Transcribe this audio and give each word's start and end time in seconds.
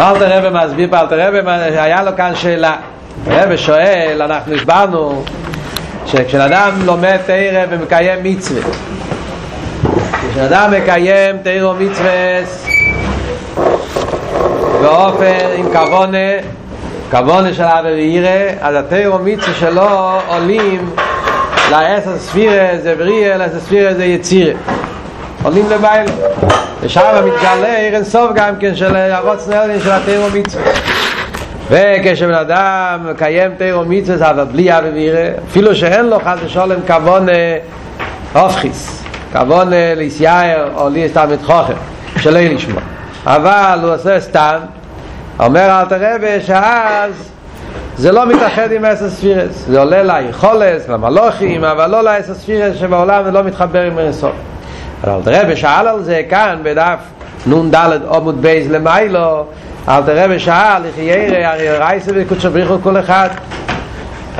אלתר 0.00 0.38
רבי 0.38 0.58
מסביר 0.64 0.88
פה, 0.90 1.00
אלתר 1.00 1.28
רבי, 1.28 1.50
היה 1.50 2.02
לו 2.02 2.10
כאן 2.16 2.32
שאלה. 2.34 2.76
רבי 3.26 3.58
שואל, 3.58 4.22
אנחנו 4.24 4.54
הסברנו 4.54 5.24
שכשאדם 6.06 6.70
לומד 6.84 7.16
תרא 7.26 7.64
ומקיים 7.70 8.18
מצווה, 8.22 8.62
כשאדם 10.32 10.72
מקיים 10.72 11.36
תרא 11.42 11.66
ומצווה 11.68 12.10
באופן 14.82 15.34
עם 15.56 15.66
כוונה, 15.72 16.18
כוונה 17.10 17.54
של 17.54 17.62
אבא 17.62 17.88
וירא, 17.88 18.52
אז 18.60 18.74
התרא 18.76 19.14
ומצווה 19.14 19.54
שלו 19.54 20.20
עולים 20.26 20.90
לאסס 21.70 22.28
ספירה 22.28 22.66
זה 22.82 22.94
בריאה, 22.94 23.36
לאסס 23.36 23.64
ספירה 23.64 23.94
זה 23.94 24.04
יצירה. 24.04 24.54
עולים 25.42 25.70
למעלה. 25.70 26.04
ושם 26.84 27.00
מתגלה 27.24 27.78
עיר 27.78 27.94
אינסוף 27.94 28.30
גם 28.34 28.56
כן 28.60 28.76
של 28.76 28.96
הרוץ 28.96 29.48
נרדין 29.48 29.80
של 29.80 29.90
התירו 29.90 30.26
מצווה. 30.34 30.72
וכשבן 31.70 32.34
אדם 32.34 33.06
מקיים 33.10 33.54
תירו 33.58 33.84
מצווה 33.86 34.30
אבל 34.30 34.44
בלי 34.44 34.78
אבי 34.78 34.88
וירא, 34.88 35.30
אפילו 35.48 35.74
שאין 35.74 36.06
לו 36.06 36.20
חד 36.20 36.36
ושולם 36.44 36.76
כבון 36.86 37.26
אופחיס, 38.34 39.04
כבון 39.32 39.68
ליסייר 39.70 40.68
או 40.74 40.88
לי 40.88 41.08
סתם 41.08 41.28
את 41.32 41.42
חוכם, 41.42 41.74
שלא 42.18 42.40
לשמוע. 42.40 42.82
אבל 43.26 43.78
הוא 43.82 43.94
עושה 43.94 44.20
סתם, 44.20 44.58
אומר 45.40 45.80
אל 45.80 45.84
תרבה 45.84 46.40
שאז 46.40 47.12
זה 47.96 48.12
לא 48.12 48.26
מתאחד 48.26 48.72
עם 48.72 48.84
אסס 48.84 49.16
ספירס, 49.16 49.64
זה 49.66 49.78
עולה 49.78 50.02
ליכולס, 50.02 50.88
למלוכים, 50.88 51.64
אבל 51.64 51.90
לא 51.90 52.04
לאסס 52.04 52.40
ספירס 52.40 52.76
שבעולם 52.76 53.24
זה 53.24 53.30
לא 53.30 53.42
מתחבר 53.42 53.82
עם 53.82 53.98
אינסוף. 53.98 54.32
אבל 55.04 55.34
אלתר 55.34 55.54
שאל 55.54 55.88
על 55.88 56.02
זה 56.02 56.22
כאן 56.30 56.58
בדף 56.62 56.98
נ"ד 57.46 57.74
עמוד 58.14 58.42
בייז 58.42 58.70
למיילו 58.70 59.44
אלתר 59.88 60.24
רבי 60.24 60.38
שאל 60.38 60.82
ירא 60.96 61.46
הרי 61.46 61.78
רייסה 61.78 62.10
וקודשו 62.14 62.50
בריחו 62.50 62.78
כל 62.82 62.98
אחד. 62.98 63.28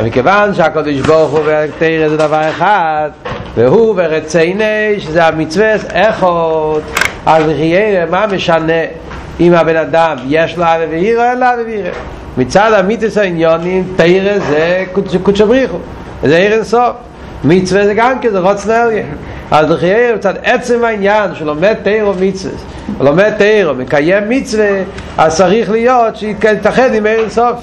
מכיוון 0.04 0.54
שהקדוש 0.54 1.00
ברוך 1.00 1.30
הוא 1.30 1.40
ותרא 1.40 2.08
זה 2.08 2.16
דבר 2.16 2.50
אחד 2.50 3.10
והוא 3.54 3.94
ורצייני 3.96 4.94
שזה 4.98 5.26
המצווה 5.26 5.74
איכות. 5.92 6.82
אז 7.26 7.42
ירא 7.56 8.10
מה 8.10 8.26
משנה 8.26 8.82
אם 9.40 9.54
הבן 9.54 9.76
אדם 9.76 10.16
יש 10.26 10.56
לו 10.58 10.64
אבי 10.64 10.86
ואירו 10.90 11.22
אין 11.22 11.40
לו 11.40 11.46
אבי 11.54 11.62
ואירו 11.64 11.96
מצד 12.36 12.72
המיתוס 12.72 13.18
העניונים 13.18 13.84
תרא 13.96 14.38
זה 14.38 14.84
קודשו 15.22 15.46
בריחו. 15.46 15.78
זה 16.22 16.36
עיר 16.36 16.52
אינסוף 16.52 16.92
מצווה 17.44 17.84
זה 17.84 17.94
גם 17.94 18.20
כזה 18.22 18.38
רוץ 18.38 18.66
נריה 18.66 19.04
אז 19.50 19.70
לחייר 19.70 20.14
מצד 20.14 20.34
עצם 20.42 20.84
העניין 20.84 21.34
שלומד 21.34 21.74
תירו 21.82 22.12
מצווה 22.20 22.54
לומד 23.00 23.30
תירו, 23.38 23.74
מקיים 23.74 24.28
מצווה 24.28 24.66
אז 25.18 25.36
צריך 25.36 25.70
להיות 25.70 26.16
שיתאחד 26.16 26.94
עם 26.94 27.06
עיר 27.06 27.28
סוף. 27.28 27.56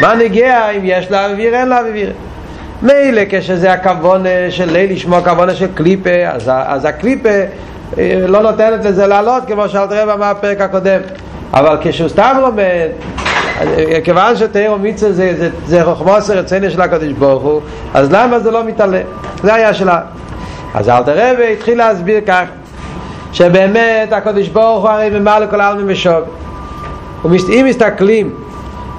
מה 0.00 0.14
נגיע? 0.14 0.70
אם 0.70 0.80
יש 0.84 1.10
לה 1.10 1.26
אוויר 1.26 1.54
אין 1.54 1.68
לה 1.68 1.80
אוויר. 1.80 2.12
מילא 2.82 3.22
כשזה 3.30 3.72
הכוון 3.72 4.24
של 4.50 4.70
ליל 4.72 4.92
לשמוע 4.92 5.20
כוון 5.22 5.54
של 5.54 5.66
קליפה 5.74 6.10
אז, 6.26 6.50
אז 6.66 6.84
הקליפה 6.84 7.28
לא 8.28 8.42
נותנת 8.42 8.84
לזה 8.84 9.06
לעלות 9.06 9.42
כמו 9.46 9.68
שאלת 9.68 9.92
רבע 9.92 10.16
מהפרק 10.16 10.60
הקודם. 10.60 11.00
אבל 11.54 11.76
כשהוא 11.80 12.08
סתם 12.08 12.36
לומד 12.40 12.88
כיוון 14.04 14.36
שתאיר 14.36 14.72
ומצווה 14.72 15.12
זה, 15.12 15.34
זה, 15.38 15.48
זה 15.66 15.84
חוכמוס 15.84 16.30
רציני 16.30 16.70
של 16.70 16.80
הקדוש 16.80 17.12
ברוך 17.12 17.42
הוא 17.42 17.60
אז 17.94 18.12
למה 18.12 18.38
זה 18.38 18.50
לא 18.50 18.64
מתעלה? 18.64 19.00
זה 19.42 19.54
היה 19.54 19.74
שלה 19.74 20.00
אז 20.74 20.88
אל 20.88 21.02
תראה 21.02 21.32
והתחיל 21.38 21.78
להסביר 21.78 22.20
כך 22.26 22.44
שבאמת 23.32 24.12
הקדוש 24.12 24.48
ברוך 24.48 24.82
הוא 24.82 24.90
הרי 24.90 25.10
ממלא 25.10 25.46
כל 25.50 25.60
העלמין 25.60 25.84
ושוב. 25.88 26.24
אם 27.24 27.66
מסתכלים 27.68 28.34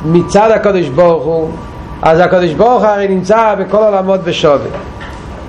מצד 0.05 0.51
הקדוש 0.51 0.87
ברוך 0.87 1.23
הוא 1.23 1.51
אז 2.01 2.19
הקדוש 2.19 2.53
ברוך 2.53 2.81
הוא 2.81 2.89
הרי 2.89 3.07
נמצא 3.07 3.55
בכל 3.59 3.77
עולמות 3.77 4.23
בשווה 4.23 4.67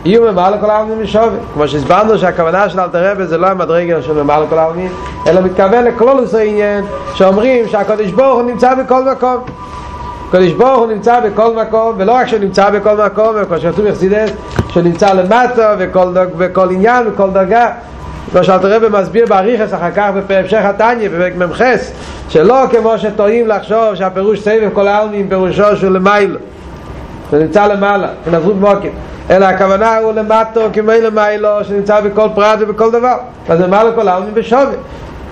יהיו 0.04 0.32
ממעל 0.32 0.54
כל 0.60 0.70
העלמין 0.70 0.98
בשווה 0.98 1.28
כמו 1.54 1.68
שהסברנו 1.68 2.18
שהכוונה 2.18 2.68
של 2.68 2.80
אלתר 2.80 3.10
רבי 3.10 3.26
זה 3.26 3.38
לא 3.38 3.46
המדרגה 3.46 4.02
של 4.02 4.22
ממעל 4.22 4.46
כל 4.48 4.58
העלמין 4.58 4.92
אלא 5.26 5.40
מתכוון 5.40 5.84
לכל 5.84 6.18
עניין 6.42 6.84
שאומרים 7.14 7.68
שהקדוש 7.68 8.10
ברוך 8.10 8.34
הוא 8.34 8.42
נמצא 8.42 8.74
בכל 8.74 9.04
מקום 9.12 9.36
הקדוש 10.32 10.52
ברוך 10.52 10.78
הוא 10.78 10.86
נמצא 10.86 11.20
בכל 11.20 11.54
מקום 11.54 11.94
ולא 11.98 12.12
רק 12.12 12.28
שהוא 12.28 12.40
נמצא 12.40 12.70
בכל 12.70 12.96
מקום 12.96 13.44
כמו 13.48 13.58
שכתוב 13.58 13.86
יחסידס 13.86 14.30
שהוא 14.68 14.82
נמצא 14.82 15.12
למטה 15.12 15.74
וכל, 15.78 16.14
דג, 16.14 16.26
וכל 16.38 16.70
עניין 16.70 17.06
וכל 17.06 17.30
דרגה. 17.30 17.70
כמו 18.32 18.44
שאלתר 18.44 18.76
רבי 18.76 18.86
מסביר 19.00 19.26
באריכס 19.28 19.74
אחר 19.74 19.90
כך 19.90 20.10
בהמשך 20.26 20.60
התניא 20.64 21.08
בפרק 21.08 21.32
ממחס 21.36 21.92
שלא 22.28 22.64
כמו 22.70 22.98
שטועים 22.98 23.48
לחשוב 23.48 23.94
שהפירוש 23.94 24.40
סבב 24.40 24.68
כל 24.72 24.88
העלמין 24.88 25.28
פירושו 25.28 25.76
שהוא 25.76 25.90
למעלה. 25.90 26.38
זה 27.30 27.38
נמצא 27.38 27.66
למעלה, 27.66 28.08
כנזרות 28.24 28.56
מוקים 28.56 28.92
אלא 29.30 29.44
הכוונה 29.44 29.98
הוא 29.98 30.12
למטו 30.12 30.60
כמי 30.72 31.00
למיילו 31.00 31.64
שנמצא 31.64 32.00
בכל 32.00 32.28
פרט 32.34 32.58
ובכל 32.60 32.90
דבר. 32.90 33.16
אז 33.48 33.58
זה 33.58 33.66
מעלה 33.66 33.92
כל 33.92 34.08
העלמין 34.08 34.34
בשווה. 34.34 34.64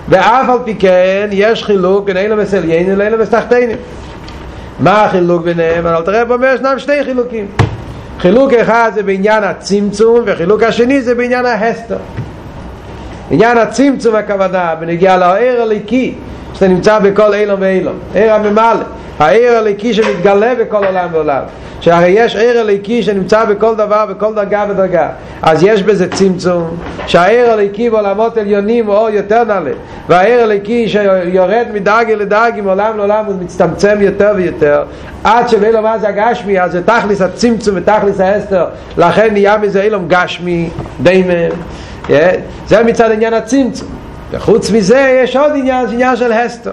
ואף 0.09 0.49
על 0.49 0.57
פי 0.63 0.75
כן 0.75 1.29
יש 1.31 1.63
חילוק 1.63 2.05
בין 2.05 2.17
אלה 2.17 2.35
מסליינים 2.35 2.97
לאלה 2.97 3.17
מסתחתנים 3.17 3.69
מה 4.79 5.05
החילוק 5.05 5.43
ביניהם? 5.43 5.85
תראה 6.05 6.25
פה 6.25 6.33
אומר 6.33 6.53
ישנם 6.55 6.79
שני 6.79 7.03
חילוקים. 7.03 7.45
חילוק 8.19 8.53
אחד 8.53 8.91
זה 8.93 9.03
בעניין 9.03 9.43
הצמצום 9.43 10.19
וחילוק 10.25 10.63
השני 10.63 11.01
זה 11.01 11.15
בעניין 11.15 11.45
ההסתר. 11.45 11.97
עניין 13.31 13.57
הצמצום 13.57 14.15
הכוונה 14.15 14.75
בנגיע 14.79 15.17
לעיר 15.17 15.61
הליקי 15.61 16.13
שאתה 16.53 16.67
נמצא 16.67 16.99
בכל 16.99 17.33
אילום 17.33 17.61
ואילום. 17.61 17.95
עיר 18.13 18.33
הממלא 18.33 18.83
העיר 19.21 19.57
הליקי 19.57 19.93
שמתגלה 19.93 20.55
בכל 20.55 20.85
עולם 20.85 21.07
ועולם 21.11 21.41
שהרי 21.81 22.07
יש 22.07 22.35
עיר 22.35 22.59
הליקי 22.59 23.03
שנמצא 23.03 23.45
בכל 23.45 23.75
דבר 23.75 24.05
בכל 24.05 24.35
דרגה 24.35 24.65
ודרגה. 24.69 25.09
אז 25.41 25.63
יש 25.63 25.83
בזה 25.83 26.09
צמצום 26.09 26.77
שהעיר 27.07 27.51
הליקי 27.51 27.89
בעולמות 27.89 28.37
עליונים 28.37 28.87
הוא 28.87 29.09
יותר 29.09 29.43
נעלה 29.43 29.71
והעיר 30.09 30.43
הליקי 30.43 30.87
שיורד 30.89 31.65
מדרגי 31.73 32.15
לדרגי 32.15 32.61
מעולם 32.61 32.97
לעולם 32.97 33.25
הוא 33.25 33.35
מצטמצם 33.41 33.97
יותר 34.01 34.31
ויותר 34.35 34.83
עד 35.23 35.49
שבאילום 35.49 35.85
אז 35.85 36.03
הגשמי 36.03 36.61
אז 36.61 36.71
זה 36.71 36.83
תכליס 36.83 37.21
הצמצום 37.21 37.75
ותכליס 37.77 38.19
ההסתר. 38.19 38.65
לכן 38.97 39.33
נהיה 39.33 39.57
מזה 39.57 39.81
אילום 39.81 40.07
גשמי 40.07 40.69
דיימן 41.03 41.49
זה 42.67 42.83
מצד 42.83 43.11
עניין 43.11 43.33
הצמצום. 43.33 43.87
וחוץ 44.31 44.71
מזה 44.71 45.21
יש 45.23 45.35
עוד 45.35 45.51
עניין, 45.55 45.87
עניין 45.91 46.15
של 46.15 46.31
הסתר 46.31 46.71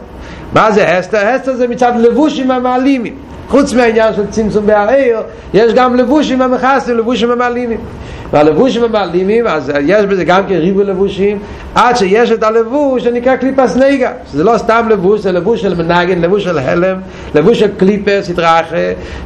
מה 0.52 0.72
זה 0.72 0.98
הסתר? 0.98 1.26
הסתר 1.26 1.52
זה 1.56 1.68
מצד 1.68 1.92
לבושים 1.96 2.50
המעלימים 2.50 3.14
חוץ 3.48 3.74
מהעניין 3.74 4.14
של 4.14 4.26
צמצום 4.30 4.66
בהעיר 4.66 5.18
יש 5.54 5.74
גם 5.74 5.94
לבושים 5.94 6.42
המכסים, 6.42 6.96
לבושים 6.98 7.30
המעלימים 7.30 7.78
והלבושים 8.30 8.84
המעלימים 8.84 9.46
אז 9.46 9.72
יש 9.82 10.04
בזה 10.04 10.24
גם 10.24 10.42
כן 10.48 10.54
ריבו 10.54 10.82
לבושים 10.82 11.38
עד 11.74 11.96
שיש 11.96 12.32
את 12.32 12.42
הלבוש 12.42 13.04
שנקרא 13.04 13.36
קליפס 13.36 13.76
נגע 13.76 14.12
זה 14.32 14.44
לא 14.44 14.58
סתם 14.58 14.86
לבוש, 14.90 15.20
זה 15.20 15.32
לבוש 15.32 15.62
של 15.62 15.74
מנגן, 15.74 16.20
לבוש 16.20 16.44
של 16.44 16.58
הלם 16.58 16.96
לבוש 17.34 17.60
של 17.60 17.70
קליפס, 17.76 18.30
התרחה 18.30 18.60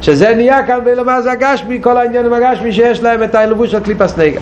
שזה 0.01 0.35
נהיה 0.35 0.67
כאן 0.67 0.79
בלמה 0.83 1.21
זה 1.21 1.31
הגשמי 1.31 1.79
כל 1.81 1.97
העניין 1.97 2.25
עם 2.25 2.33
הגשמי 2.33 2.71
שיש 2.71 3.03
להם 3.03 3.23
את 3.23 3.35
הלבוש 3.35 3.71
של 3.71 3.79
קליפס 3.79 4.17
נגע 4.17 4.39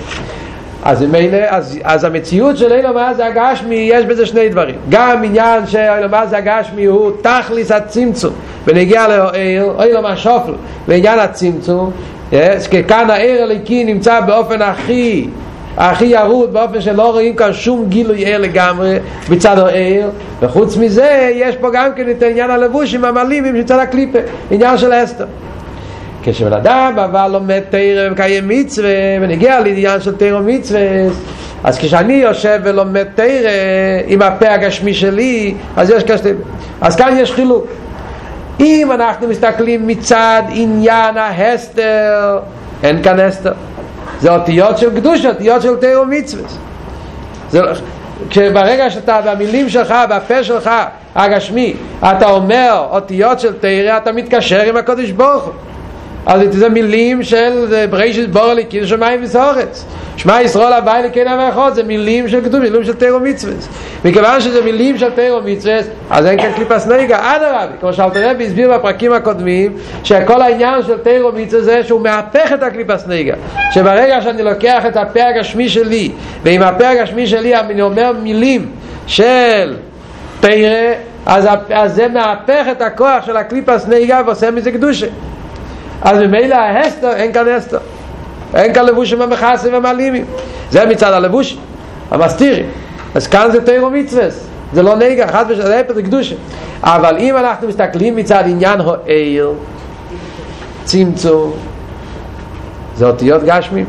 אז 0.83 1.01
מילא, 1.01 1.37
אז, 1.49 1.79
אז 1.83 2.03
המציאות 2.03 2.57
של 2.57 2.73
אילום 2.73 2.97
אז 2.97 3.19
הגשמי 3.19 3.89
יש 3.93 4.05
בזה 4.05 4.25
שני 4.25 4.49
דברים. 4.49 4.75
גם 4.89 5.23
עניין 5.23 5.67
שאילום 5.67 6.13
אז 6.13 6.33
הגשמי 6.33 6.85
הוא 6.85 7.11
תכליס 7.21 7.71
הצמצום. 7.71 8.33
ונגיע 8.67 9.05
לאילום 9.07 10.05
השופל. 10.05 10.53
לעניין 10.87 11.19
הצמצום 11.19 11.91
yes, 12.31 12.35
כי 12.71 12.83
כאן 12.83 13.09
העיר 13.09 13.43
הליקי 13.43 13.83
נמצא 13.83 14.19
באופן 14.19 14.61
הכי 14.61 15.27
הכי 15.77 16.05
ירוד 16.05 16.53
באופן 16.53 16.81
שלא 16.81 17.11
רואים 17.11 17.35
כאן 17.35 17.53
שום 17.53 17.85
גילוי 17.89 18.25
עיר 18.25 18.37
לגמרי 18.37 18.97
מצד 19.29 19.59
העיר. 19.59 20.09
וחוץ 20.41 20.77
מזה 20.77 21.31
יש 21.33 21.55
פה 21.55 21.69
גם 21.73 21.89
כן 21.95 22.09
את 22.09 22.23
העניין 22.23 22.51
הלבושים 22.51 23.05
המעלימים 23.05 23.53
מצד 23.53 23.79
הקליפה. 23.79 24.19
עניין 24.51 24.77
של 24.77 24.93
אסתר 25.03 25.25
כשבן 26.23 26.53
אדם 26.53 26.93
אבל 27.05 27.27
לומד 27.31 27.61
תרא 27.69 28.07
ומקיים 28.07 28.47
מצווה 28.47 28.89
ונגיע 29.21 29.59
לעניין 29.59 30.01
של 30.01 30.15
תרא 30.15 30.39
מצווה 30.39 30.81
אז 31.63 31.79
כשאני 31.79 32.13
יושב 32.13 32.59
ולומד 32.63 33.05
תרא 33.15 33.49
עם 34.07 34.21
הפה 34.21 34.53
הגשמי 34.53 34.93
שלי 34.93 35.55
אז 35.77 35.89
יש 35.89 36.03
כשתי 36.03 36.29
אז 36.81 36.95
כאן 36.95 37.17
יש 37.17 37.31
חילוק. 37.31 37.67
אם 38.59 38.91
אנחנו 38.91 39.27
מסתכלים 39.27 39.87
מצד 39.87 40.43
עניין 40.49 41.17
ההסתר 41.17 42.39
אין 42.83 43.03
כאן 43.03 43.19
הסתר. 43.19 43.53
זה 44.19 44.35
אותיות 44.35 44.77
של 44.77 44.95
קדוש, 44.95 45.25
אותיות 45.25 45.61
של 45.61 45.75
תרא 45.75 46.03
מצווה 46.09 46.43
זה, 47.49 47.61
כשברגע 48.29 48.89
שאתה 48.89 49.21
במילים 49.21 49.69
שלך, 49.69 49.93
בפה 50.09 50.43
שלך 50.43 50.69
הגשמי 51.15 51.73
אתה 51.99 52.29
אומר 52.29 52.85
אותיות 52.91 53.39
של 53.39 53.53
תרא 53.59 53.97
אתה 53.97 54.11
מתקשר 54.11 54.61
עם 54.61 54.77
הקודש 54.77 55.11
ברוך 55.11 55.43
הוא 55.43 55.53
אז 56.25 56.41
זה 56.51 56.69
מילים 56.69 57.23
של 57.23 57.85
בראשית 57.89 58.31
בור 58.31 58.51
אליקין 58.51 58.85
שמיים 58.85 59.23
וסורץ 59.23 59.85
שמע 60.17 60.41
ישראל 60.41 60.73
הווי 60.73 61.03
לכן 61.03 61.27
המאחוד 61.27 61.73
זה 61.73 61.83
מילים 61.83 62.29
של 62.29 62.41
כתוב, 62.45 62.59
מילים 62.59 62.83
של 62.83 62.93
תירו 62.93 63.19
מצווה 63.19 63.53
מכיוון 64.05 64.41
שזה 64.41 64.61
מילים 64.61 64.97
של 64.97 65.11
תירו 65.11 65.41
מצווה 65.45 65.79
אז 66.09 66.25
אין 66.25 66.41
כאן 66.41 66.51
קליפס 66.55 66.87
נגע, 66.87 67.17
עד 67.17 67.41
הרבי 67.43 67.73
כמו 67.79 67.93
שאלת 67.93 68.11
רבי 68.15 68.45
הסביר 68.45 68.73
בפרקים 68.73 69.13
הקודמים 69.13 69.73
שכל 70.03 70.41
העניין 70.41 70.83
של 70.83 70.97
תירו 70.97 71.31
מצווה 71.31 71.61
זה 71.61 71.83
שהוא 71.83 72.01
מהפך 72.01 72.51
את 72.53 72.63
הקליפס 72.63 73.07
נגע 73.07 73.35
שברגע 73.73 74.21
שאני 74.21 74.43
לוקח 74.43 74.85
את 74.87 74.97
הפה 74.97 75.23
הגשמי 75.23 75.69
שלי 75.69 76.11
ועם 76.43 76.61
הפה 76.61 76.89
הגשמי 76.89 77.27
שלי 77.27 77.55
אני 77.55 77.81
אומר 77.81 78.11
מילים 78.23 78.71
של 79.07 79.75
תירה 80.39 80.93
אז, 81.25 81.47
אז 81.73 81.95
זה 81.95 82.07
מהפך 82.07 82.65
את 82.71 82.81
הכוח 82.81 83.25
של 83.25 83.37
הקליפס 83.37 83.87
נהיגה 83.87 84.21
ועושה 84.25 84.51
מזה 84.51 84.71
קדושה 84.71 85.07
אז 86.01 86.17
ממילא 86.19 86.55
ההסתר, 86.55 87.11
אין 87.11 87.33
כאן 87.33 87.47
הסתר. 87.47 87.77
אין 88.53 88.73
כאן 88.73 88.85
לבושים 88.85 89.21
המכסים 89.21 89.73
והמעלימים. 89.73 90.25
זה 90.71 90.85
מצד 90.85 91.11
הלבושים, 91.11 91.57
המסתירים 92.11 92.65
אז 93.15 93.27
כאן 93.27 93.51
זה 93.51 93.65
תירו 93.65 93.89
מצווס. 93.89 94.47
זה 94.73 94.83
לא 94.83 94.95
נהיגה, 94.95 95.27
חד 95.27 95.45
ושל 95.49 95.67
להפך 95.69 95.93
זה 95.93 96.03
קדושה. 96.03 96.35
אבל 96.83 97.17
אם 97.17 97.37
אנחנו 97.37 97.67
מסתכלים 97.67 98.15
מצד 98.15 98.43
עניין 98.45 98.81
העיר 98.81 99.53
צמצום 100.83 101.53
זה 102.95 103.07
אותיות 103.07 103.43
גשמים. 103.43 103.85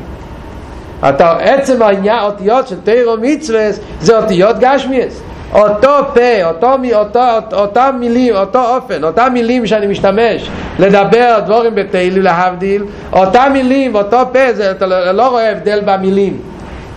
אתה, 1.08 1.36
עצם 1.40 1.82
העניין, 1.82 2.22
אותיות 2.22 2.68
של 2.68 2.76
תירו 2.84 3.14
מצווס 3.20 3.78
זה 4.00 4.18
אותיות 4.18 4.56
גשמיאס 4.58 5.20
אותו 5.54 5.98
פה, 6.14 6.44
אותו, 6.44 6.76
אותו, 6.94 7.20
אותם 7.52 7.96
מילים, 8.00 8.34
אותו 8.34 8.76
אופן, 8.76 9.04
אותם 9.04 9.30
מילים 9.32 9.66
שאני 9.66 9.86
משתמש 9.86 10.48
לדבר 10.78 11.38
דבורים 11.44 11.74
בתהילי 11.74 12.22
להבדיל, 12.22 12.84
אותם 13.12 13.50
מילים, 13.52 13.94
אותו 13.94 14.18
פה, 14.32 14.52
זה, 14.52 14.70
אתה 14.70 15.12
לא 15.12 15.28
רואה 15.28 15.50
הבדל 15.50 15.80
במילים. 15.84 16.36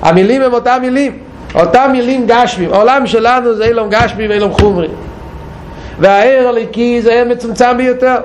המילים 0.02 0.42
הם 0.42 0.54
אותם 0.54 0.78
מילים, 0.82 1.18
אותם 1.56 1.90
מילים 1.92 2.28
גשמים. 2.28 2.74
העולם 2.74 3.08
שלנו 3.08 3.54
זה 3.54 3.66
אילום 3.66 3.90
גשמי 3.90 4.28
ואילום 4.28 4.52
חומרי. 4.52 4.88
והעיר 6.00 6.48
הליקי 6.48 7.02
זה 7.02 7.24
מצומצם 7.30 7.78
ביותר. 7.78 8.18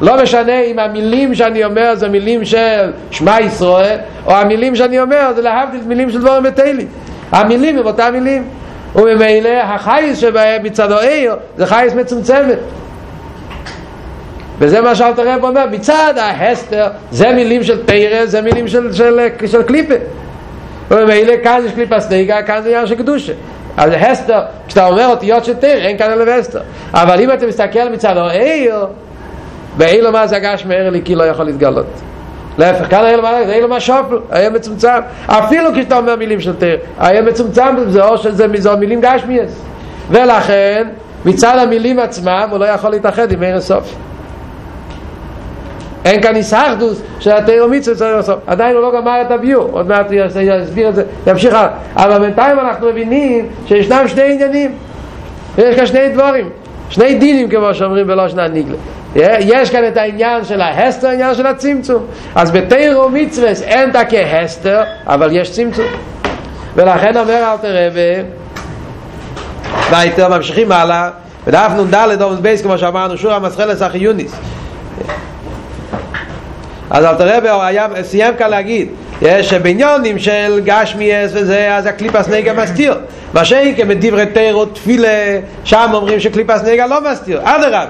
לא 0.00 0.22
משנה 0.22 0.60
אם 0.60 0.78
המילים 0.78 1.34
שאני 1.34 1.64
אומר 1.64 1.94
זה 1.94 2.08
מילים 2.08 2.44
של 2.44 2.92
שמע 3.10 3.40
ישראל, 3.40 3.98
או 4.26 4.32
המילים 4.36 4.76
שאני 4.76 5.00
אומר 5.00 5.32
זה 5.36 5.42
להבדיל 5.42 5.80
מילים 5.86 6.10
של 6.10 6.20
דבורים 6.20 6.42
בתהילי. 6.42 6.86
המילים 7.32 7.78
הם 7.78 7.86
אותם 7.86 8.10
מילים. 8.12 8.44
וממילא 8.96 9.48
החייס 9.48 10.18
שבהם 10.18 10.62
מצד 10.62 10.92
העיר 10.92 11.36
זה 11.56 11.66
חייס 11.66 11.94
מצומצמת. 11.94 12.58
וזה 14.58 14.80
מה 14.80 14.94
שאלת 14.94 15.18
הרב 15.18 15.44
אומר 15.44 15.66
מצד 15.70 16.14
ההסתר 16.16 16.86
זה 17.10 17.32
מילים 17.32 17.64
של 17.64 17.84
תרא 17.84 18.26
זה 18.26 18.40
מילים 18.40 18.68
של, 18.68 18.92
של, 18.92 19.18
של, 19.40 19.46
של 19.46 19.62
קליפה. 19.62 19.94
וממילא 20.90 21.32
כאן 21.44 21.62
יש 21.66 21.72
קליפה 21.72 22.00
סנגה 22.00 22.42
כאן 22.42 22.60
זה 22.62 22.68
עניין 22.68 22.86
של 22.86 22.94
קדושה. 22.94 23.32
אז 23.76 23.92
הסתר 24.00 24.40
כשאתה 24.66 24.86
אומר 24.86 25.06
אותיות 25.06 25.44
של 25.44 25.54
תרא 25.54 25.70
אין 25.70 25.98
כאן 25.98 26.10
אלף 26.10 26.28
הסתר. 26.38 26.60
אבל 26.92 27.20
אם 27.20 27.32
אתה 27.32 27.46
מסתכל 27.46 27.88
מצד 27.92 28.16
העיר 28.16 28.86
ואילו 29.76 30.12
מה 30.12 30.26
זה 30.26 30.36
הגש 30.36 30.66
מהר 30.66 30.90
לי 30.90 31.00
כי 31.04 31.14
לא 31.14 31.24
יכול 31.24 31.44
להתגלות 31.46 31.86
להפך, 32.58 32.90
כאן 32.90 33.04
היה 33.04 33.16
לו 33.16 33.22
מה, 33.22 33.36
היה 33.36 33.60
לו 33.60 33.68
מה 33.68 33.80
שופל, 33.80 34.18
היה 34.30 34.50
מצומצם. 34.50 35.00
אפילו 35.26 35.72
כשאתה 35.72 35.96
אומר 35.96 36.16
מילים 36.16 36.40
של 36.40 36.56
תר 36.56 36.76
היה 36.98 37.22
מצומצם 37.22 37.76
זה 37.88 38.04
או 38.04 38.18
שזה 38.18 38.48
מזו 38.48 38.76
מילים 38.76 39.00
גשמיאס. 39.00 39.62
ולכן 40.10 40.88
מצד 41.24 41.58
המילים 41.58 41.98
עצמם 41.98 42.48
הוא 42.50 42.58
לא 42.58 42.64
יכול 42.64 42.90
להתאחד 42.90 43.32
עם 43.32 43.42
ערב 43.42 43.60
סוף. 43.60 43.94
אין 46.04 46.22
כאן 46.22 46.36
איסאחדוס 46.36 47.02
של 47.20 47.30
התיאור 47.30 47.70
מצווה 47.70 47.96
צריך 47.96 48.16
לעשות 48.16 48.38
עדיין 48.46 48.76
הוא 48.76 48.82
לא 48.82 48.92
גמר 49.00 49.22
את 49.22 49.30
הביור. 49.30 49.68
עוד 49.72 49.88
מעט 49.88 50.06
הוא 50.06 50.42
יסביר 50.62 50.88
את 50.88 50.94
זה. 50.94 51.04
ימשיך 51.26 51.54
הלאה. 51.54 51.70
אבל 51.96 52.18
בינתיים 52.18 52.58
אנחנו 52.58 52.88
מבינים 52.88 53.46
שישנם 53.66 54.08
שני 54.08 54.32
עניינים. 54.32 54.72
יש 55.58 55.76
כאן 55.76 55.86
שני 55.86 56.08
דבורים 56.08 56.48
שני 56.90 57.14
דינים 57.14 57.48
כמו 57.48 57.74
שאומרים 57.74 58.06
בלושן 58.06 58.38
הניגלה 58.38 58.76
יש 59.16 59.70
כאן 59.70 59.86
את 59.88 59.96
העניין 59.96 60.44
של 60.44 60.60
ההסתר, 60.60 61.08
העניין 61.08 61.34
של 61.34 61.46
הצמצום. 61.46 62.06
אז 62.34 62.50
בתירו 62.50 63.08
מצווס 63.08 63.62
אין 63.62 63.90
תקה 63.90 64.18
הסתר 64.18 64.82
אבל 65.06 65.28
יש 65.32 65.50
צמצום. 65.50 65.86
ולכן 66.74 67.16
אומר 67.16 67.52
אל 67.52 67.56
תרבה 67.56 68.28
והיתר 69.90 70.28
ממשיכים 70.28 70.72
הלאה 70.72 71.10
ודף 71.46 71.70
נ"ד 71.78 72.18
דומס 72.18 72.38
בייס 72.38 72.62
כמו 72.62 72.78
שאמרנו 72.78 73.18
שור 73.18 73.32
המסחלס 73.32 73.82
החיוניס 73.82 74.32
אז 76.90 77.04
אל 77.04 77.14
תרבה 77.14 77.66
היה 77.66 77.86
סיים 78.02 78.34
כאן 78.36 78.50
להגיד 78.50 78.88
יש 79.22 79.50
שבעניונים 79.50 80.18
של 80.18 80.60
גשמיאס 80.64 81.30
וזה 81.34 81.74
אז 81.76 81.86
הקליפס 81.86 82.28
נגע 82.28 82.52
מסתיר. 82.52 82.98
מה 83.34 83.44
שאין 83.44 83.88
בדברי 83.88 84.26
תירו 84.26 84.64
תפילה 84.64 85.38
שם 85.64 85.90
אומרים 85.94 86.20
שקליפס 86.20 86.62
נגע 86.62 86.86
לא 86.86 87.10
מסתיר. 87.12 87.40
אדרבה 87.44 87.84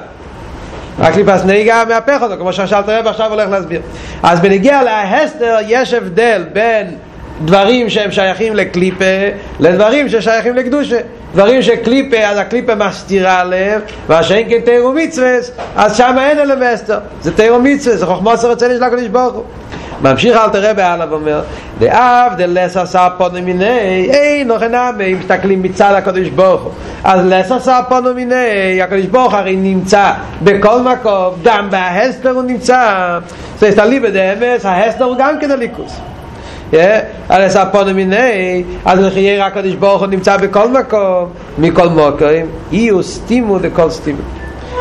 רק 0.99 1.17
ליפס 1.17 1.45
נהיגה 1.45 1.85
מהפך 1.89 2.19
אותו, 2.23 2.35
כמו 2.39 2.53
ששאלת 2.53 2.89
רב 2.89 3.07
עכשיו 3.07 3.31
הולך 3.31 3.51
להסביר. 3.51 3.81
אז 4.23 4.41
בנגיע 4.41 4.83
להסתר 4.83 5.57
יש 5.67 5.95
הבדל 5.95 6.45
בין 6.53 6.87
דברים 7.45 7.91
שהם 7.91 8.13
שייכים 8.13 8.55
לקליפה 8.55 9.05
לדברים 9.61 10.09
ששייכים 10.09 10.57
לקדושה. 10.57 10.99
דברים 11.35 11.63
שקליפה, 11.63 12.17
אז 12.17 12.39
הקליפה 12.39 12.75
מסתירה 12.75 13.45
לב, 13.45 13.81
מה 14.09 14.23
שאין 14.23 14.49
כן 14.49 14.61
תירו 14.65 14.93
מצווה, 14.93 15.37
אז 15.77 15.97
שם 15.97 16.17
אין 16.21 16.39
אלף 16.39 16.59
אסתר. 16.75 16.99
זה 17.23 17.37
תירו 17.37 17.59
מצווה, 17.59 17.97
זה 17.97 18.07
חוכמה 18.07 18.37
שרוצה 18.37 18.69
לשלה 18.69 18.91
קודש 18.91 19.07
ברוך 19.07 19.35
הוא. 19.35 19.45
ממשיך 20.03 20.37
אל 20.37 20.49
תראה 20.49 20.75
בעלה 20.75 21.07
ואומר 21.11 21.43
דאב 21.79 22.33
דלס 22.37 22.77
עשה 22.77 23.09
פונו 23.19 23.43
מיני 23.43 24.09
אין 24.11 24.49
נוכן 24.49 24.75
אם 24.75 25.19
מסתכלים 25.19 25.63
מצד 25.63 25.95
הקדוש 25.97 26.29
ברוך 26.29 26.63
הוא 26.63 26.73
אז 27.05 27.27
לס 27.27 27.53
עשה 27.53 27.81
פונו 27.89 28.15
מיני 28.15 28.83
הקדוש 28.83 29.07
ברוך 29.07 29.35
הרי 29.35 29.57
נמצא 29.57 30.13
בכל 30.43 30.81
מקום 30.81 31.35
גם 31.43 31.71
בהסתר 31.71 32.31
הוא 32.31 32.43
נמצא 32.43 33.19
זה 33.59 33.69
הסתלי 33.69 34.01
בדאמס 34.01 34.67
ההסתר 34.67 35.05
הוא 35.05 35.17
גם 35.19 35.41
כן 35.41 35.51
הליכוס 35.51 36.01
על 37.29 37.43
עשה 37.43 37.67
פונו 37.67 37.95
מיני 37.95 38.65
אז 38.85 38.99
לחייר 39.01 39.45
הקדוש 39.45 39.75
ברוך 39.75 40.01
הוא 40.01 40.09
נמצא 40.09 40.37
בכל 40.37 40.69
מקום 40.69 41.29
מכל 41.59 41.89
מוקרים. 41.89 42.47
יהיו 42.73 43.03
סתימו 43.03 43.59
דכל 43.59 43.91
סתימו 43.91 44.23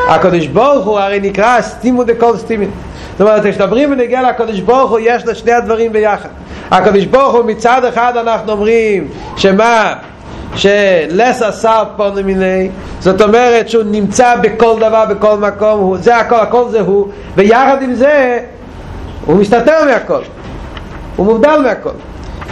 הקדוש 0.08 0.46
ברוך 0.46 0.86
הוא 0.86 0.98
הרי 0.98 1.20
נקרא 1.20 1.60
סתימו 1.60 2.04
דכל 2.04 2.36
סתימו 2.36 2.64
זאת 3.12 3.20
אומרת, 3.20 3.46
כשדברים 3.46 3.92
ונגיע 3.92 4.22
לקדוש 4.22 4.60
ברוך 4.60 4.90
הוא, 4.90 4.98
יש 5.02 5.26
לו 5.26 5.34
שני 5.34 5.52
הדברים 5.52 5.92
ביחד. 5.92 6.28
הקדוש 6.70 7.04
ברוך 7.04 7.34
הוא 7.34 7.44
מצד 7.44 7.84
אחד 7.84 8.16
אנחנו 8.16 8.52
אומרים 8.52 9.08
שמה? 9.36 9.94
שלס 10.54 11.42
עשר 11.42 11.82
פונו 11.96 12.22
מיני 12.24 12.68
זאת 13.00 13.20
אומרת 13.22 13.68
שהוא 13.68 13.82
נמצא 13.90 14.36
בכל 14.42 14.76
דבר 14.80 15.04
בכל 15.10 15.36
מקום 15.36 15.80
הוא, 15.80 15.96
זה 15.98 16.16
הכל, 16.16 16.34
הכל 16.40 16.68
זה 16.68 16.80
הוא. 16.80 17.08
ויחד 17.36 17.82
עם 17.82 17.94
זה 17.94 18.38
הוא 19.26 19.36
מסתתר 19.36 19.84
מהכל 19.84 20.22
הוא 21.22 21.32
מובדל 21.32 21.56
מהכל. 21.62 21.90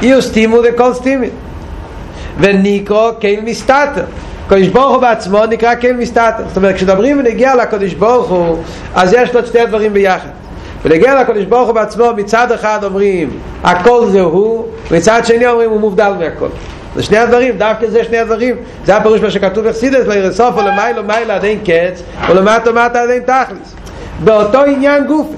אי 0.03 0.23
סתימו 0.23 0.63
דכל 0.63 0.95
סתימי. 0.95 1.29
וניקרו 2.39 3.09
קייל 3.19 3.41
מסתתר. 3.45 4.05
קדוש 4.49 4.69
ברוך 4.69 4.95
הוא 4.95 5.01
בעצמו 5.01 5.47
נקרא 5.47 5.75
קייל 5.75 5.97
מסתתר. 5.97 6.43
זאת 6.49 6.57
אומרת 6.57 6.75
כשדברים 6.75 7.19
ונגיע 7.19 7.55
לקדוש 7.57 7.95
ברוך 7.95 8.29
הוא 8.29 8.57
אז 8.95 9.13
יש 9.13 9.35
לו 9.35 9.47
שתי 9.47 9.61
הדברים 9.61 9.93
ביחד. 9.93 10.29
ולגיע 10.85 11.21
לקדוש 11.21 11.45
ברוך 11.45 11.67
הוא 11.67 11.75
בעצמו 11.75 12.13
מצד 12.17 12.53
אחד 12.53 12.85
אומרים 12.85 13.31
הכל 13.65 14.07
זה 14.07 14.21
הוא 14.21 14.67
מצד 14.91 15.23
שני 15.25 15.47
אומרים 15.47 15.71
הוא 15.71 15.81
מובדל 15.81 16.13
מהכל. 16.19 16.49
זה 16.97 17.03
שני 17.03 17.19
הדברים, 17.19 17.59
דווקא 17.59 17.87
זה 17.87 18.05
שני 18.05 18.19
הדברים. 18.19 18.57
זה 18.85 18.97
הפירוש 18.97 19.21
מה 19.21 19.31
שכתוב 19.31 19.69
בחסידס 19.69 20.07
לרסוף 20.07 20.57
או 20.57 20.61
למיילו 20.61 21.03
מיילו 21.05 21.33
עד 21.33 21.45
אין 21.45 21.59
קץ 21.65 22.03
ולמטה 22.29 22.73
מטה 22.73 23.03
עד 23.03 23.11
אין 23.11 23.23
תכלס. 23.23 23.75
באותו 24.25 24.65
עניין 24.65 25.07
גופה 25.07 25.35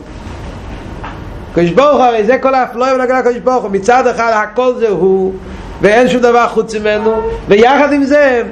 קדוש 1.55 1.71
ברוך 1.71 2.01
הרי 2.01 2.25
זה 2.25 2.39
כל 2.39 2.55
האפלואים 2.55 2.99
לגבי 2.99 3.13
הקדוש 3.13 3.39
ברוך 3.39 3.63
הוא 3.63 3.71
מצד 3.71 4.07
אחד 4.07 4.33
הכל 4.35 4.75
זה 4.79 4.89
הוא 4.89 5.33
ואין 5.81 6.09
שום 6.09 6.21
דבר 6.21 6.49
חוץ 6.49 6.75
ממנו 6.75 7.23
ויחד 7.49 7.93
עם 7.93 8.05
זה 8.05 8.43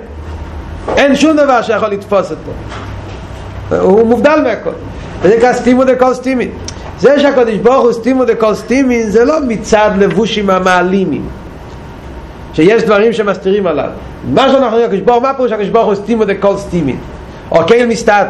אין 0.97 1.17
שום 1.17 1.37
דבר 1.37 1.63
שיכול 1.63 1.89
לתפוס 1.89 2.31
אותו. 2.31 2.51
הוא 3.81 4.07
מובדל 4.07 4.41
מהכל. 4.45 4.71
וזה 5.23 5.37
נקרא 5.37 5.53
סתימו 5.53 5.85
דקול 5.85 6.15
סתימית 6.15 6.51
זה 6.99 7.21
שהקדוש 7.21 7.55
ברוך 7.55 7.85
הוא 7.85 7.93
סתימו 7.93 8.25
דקול 8.25 8.55
סתימין 8.55 9.11
זה 9.11 9.25
לא 9.25 9.37
מצד 9.49 9.91
לבושים 9.99 10.51
המעלימים 10.51 11.29
שיש 12.53 12.83
דברים 12.83 13.13
שמסתירים 13.13 13.67
עליו. 13.67 13.91
מה 14.35 14.49
שאנחנו 14.49 14.71
רואים 14.71 14.85
הקדוש 14.85 15.01
ברוך 15.01 15.23
מה 15.23 15.35
פירוש 15.35 15.53
הקדוש 15.53 15.69
ברוך 15.69 15.87
הוא 15.87 15.95
סתימו 15.95 16.25
דקול 16.25 16.57
סתימין 16.57 16.97
או 17.53 17.67
קייל 17.67 17.87
מסתת. 17.87 18.27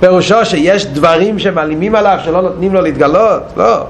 פירושו 0.00 0.44
שיש 0.44 0.86
דברים 0.86 1.38
שמעלימים 1.38 1.94
עליו 1.94 2.18
שלא 2.24 2.42
נותנים 2.42 2.74
לו 2.74 2.80
להתגלות? 2.80 3.42
לא 3.56 3.84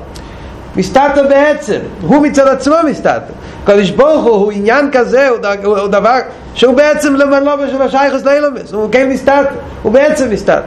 מסתת 0.76 1.12
בעצם. 1.28 1.78
הוא 2.02 2.22
מצד 2.22 2.48
עצמו 2.48 2.74
מסתת 2.90 3.22
הקדוש 3.64 3.90
ברוך 3.90 4.24
הוא 4.24 4.34
הוא 4.34 4.52
עניין 4.52 4.90
כזה 4.92 5.28
הוא, 5.28 5.38
הוא, 5.64 5.78
הוא 5.78 5.88
דבר 5.88 6.18
שהוא 6.54 6.74
בעצם 6.74 7.14
לא 7.16 7.56
בשייכוס 7.86 8.24
לאילומס 8.24 8.72
הוא 8.72 8.90
קייל 8.90 9.08
מסתת 9.08 9.46
הוא 9.82 9.92
בעצם 9.92 10.30
מסתת 10.30 10.62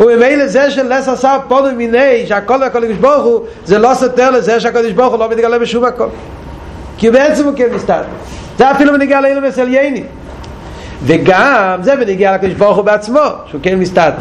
וממילא 0.00 0.46
זה 0.46 0.70
של 0.70 0.94
לס 0.94 1.08
עשה 1.08 1.36
פונו 1.48 1.74
מיני 1.76 2.26
שהכל 2.26 2.62
הקודש 2.62 2.96
ברוך 2.96 3.24
הוא 3.24 3.40
זה 3.64 3.78
לא 3.78 3.94
סותר 3.94 4.30
לזה 4.30 4.60
שהקודש 4.60 4.92
הוא 4.96 5.18
לא 5.18 5.30
מתגלה 5.30 5.58
בשום 5.58 5.84
מקום. 5.84 6.08
כי 6.98 7.06
הוא 7.06 7.14
בעצם 7.14 7.44
הוא 7.44 7.52
כן 7.56 7.68
מסתדר 7.74 8.02
זה 8.58 8.70
אפילו 8.70 8.92
בניגיע 8.92 9.20
לאילו 9.20 9.40
מסליינים 9.40 10.04
וגם 11.04 11.78
זה 11.82 11.96
בניגיע 11.96 12.34
לקדוש 12.34 12.54
ברוך 12.54 12.76
הוא 12.76 12.84
בעצמו 12.84 13.20
שהוא 13.46 13.60
כן 13.62 13.78
מסתדר 13.78 14.12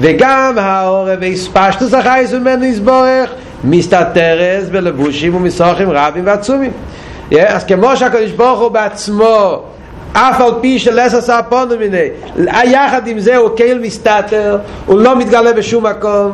וגם 0.00 0.58
העורב 0.58 1.18
והספשטוס 1.20 1.94
החייס 1.94 2.32
ממנו 2.32 2.64
יסבורך 2.64 3.30
מסתתרס 3.64 4.68
בלבושים 4.68 5.34
ומסוכים 5.34 5.90
רבים 5.90 6.26
ועצומים. 6.26 6.70
אז 7.46 7.64
כמו 7.64 7.96
שהקדוש 7.96 8.30
ברוך 8.30 8.60
הוא 8.60 8.68
בעצמו 8.68 9.62
אף 10.12 10.40
על 10.40 10.52
פי 10.60 10.78
שלס 10.78 11.14
עשה 11.14 11.40
פונו 11.48 11.78
מיני 11.78 12.08
יחד 12.64 13.06
עם 13.06 13.18
זה 13.18 13.36
הוא 13.36 13.56
קהיל 13.56 13.78
מסתתר 13.78 14.58
הוא 14.86 14.98
לא 14.98 15.18
מתגלה 15.18 15.52
בשום 15.52 15.86
מקום 15.86 16.32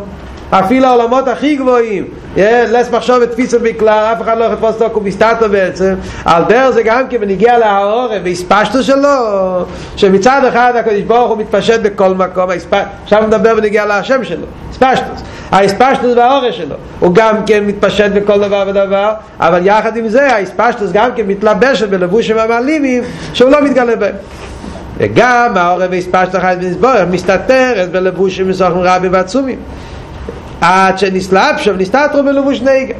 אפילו 0.50 0.86
העולמות 0.86 1.28
הכי 1.28 1.56
גבוהים 1.56 2.04
לס 2.36 2.90
מחשוב 2.90 3.22
את 3.22 3.30
תפיסה 3.30 3.58
בכלל 3.58 4.12
אף 4.12 4.22
אחד 4.22 4.38
לא 4.38 4.44
יכול 4.44 4.68
לתפוס 4.68 4.88
הוא 4.92 5.02
מסתתר 5.02 5.48
בעצם. 5.48 5.94
על 6.24 6.42
דרך 6.48 6.70
זה 6.70 6.82
גם 6.82 7.08
כי 7.08 7.18
בניגיע 7.18 7.58
להעורב 7.58 8.20
והספשטו 8.24 8.82
שלו 8.82 9.08
שמצד 9.96 10.44
אחד 10.48 10.72
הקדוש 10.76 11.00
ברוך 11.00 11.30
הוא 11.30 11.38
מתפשט 11.38 11.80
בכל 11.80 12.14
מקום 12.14 12.50
עכשיו 13.04 13.22
מדבר 13.26 13.54
בניגיע 13.54 13.86
להשם 13.86 14.24
שלו 14.24 14.46
הספשטוס 14.70 15.22
ההספשטוס 15.50 16.16
והאורש 16.16 16.56
שלו 16.56 16.76
הוא 17.00 17.14
גם 17.14 17.36
כן 17.46 17.64
מתפשט 17.64 18.10
בכל 18.14 18.38
דבר 18.38 18.64
ודבר 18.68 19.12
אבל 19.40 19.66
יחד 19.66 19.96
עם 19.96 20.08
זה 20.08 20.32
ההספשטוס 20.32 20.92
גם 20.92 21.10
כן 21.16 21.26
מתלבשת 21.26 21.88
בלבושים 21.88 22.38
המעלימים 22.38 23.02
שהוא 23.34 23.50
לא 23.50 23.64
מתגלה 23.64 23.96
בהם. 23.96 24.14
וגם 24.98 25.52
העורב 25.56 25.90
והספשטוס 25.90 26.34
החייס 26.34 26.58
בנסבורך 26.58 27.08
מסתתרת 27.10 27.90
בלבושים 27.90 28.48
מסוכם 28.48 28.78
רבים 28.78 29.12
ועצומים 29.12 29.58
עד 30.60 30.98
שנסלב 30.98 31.58
שם 31.58 31.74
נסתתרו 31.78 32.22
בלבוש 32.22 32.60
נגע 32.60 32.94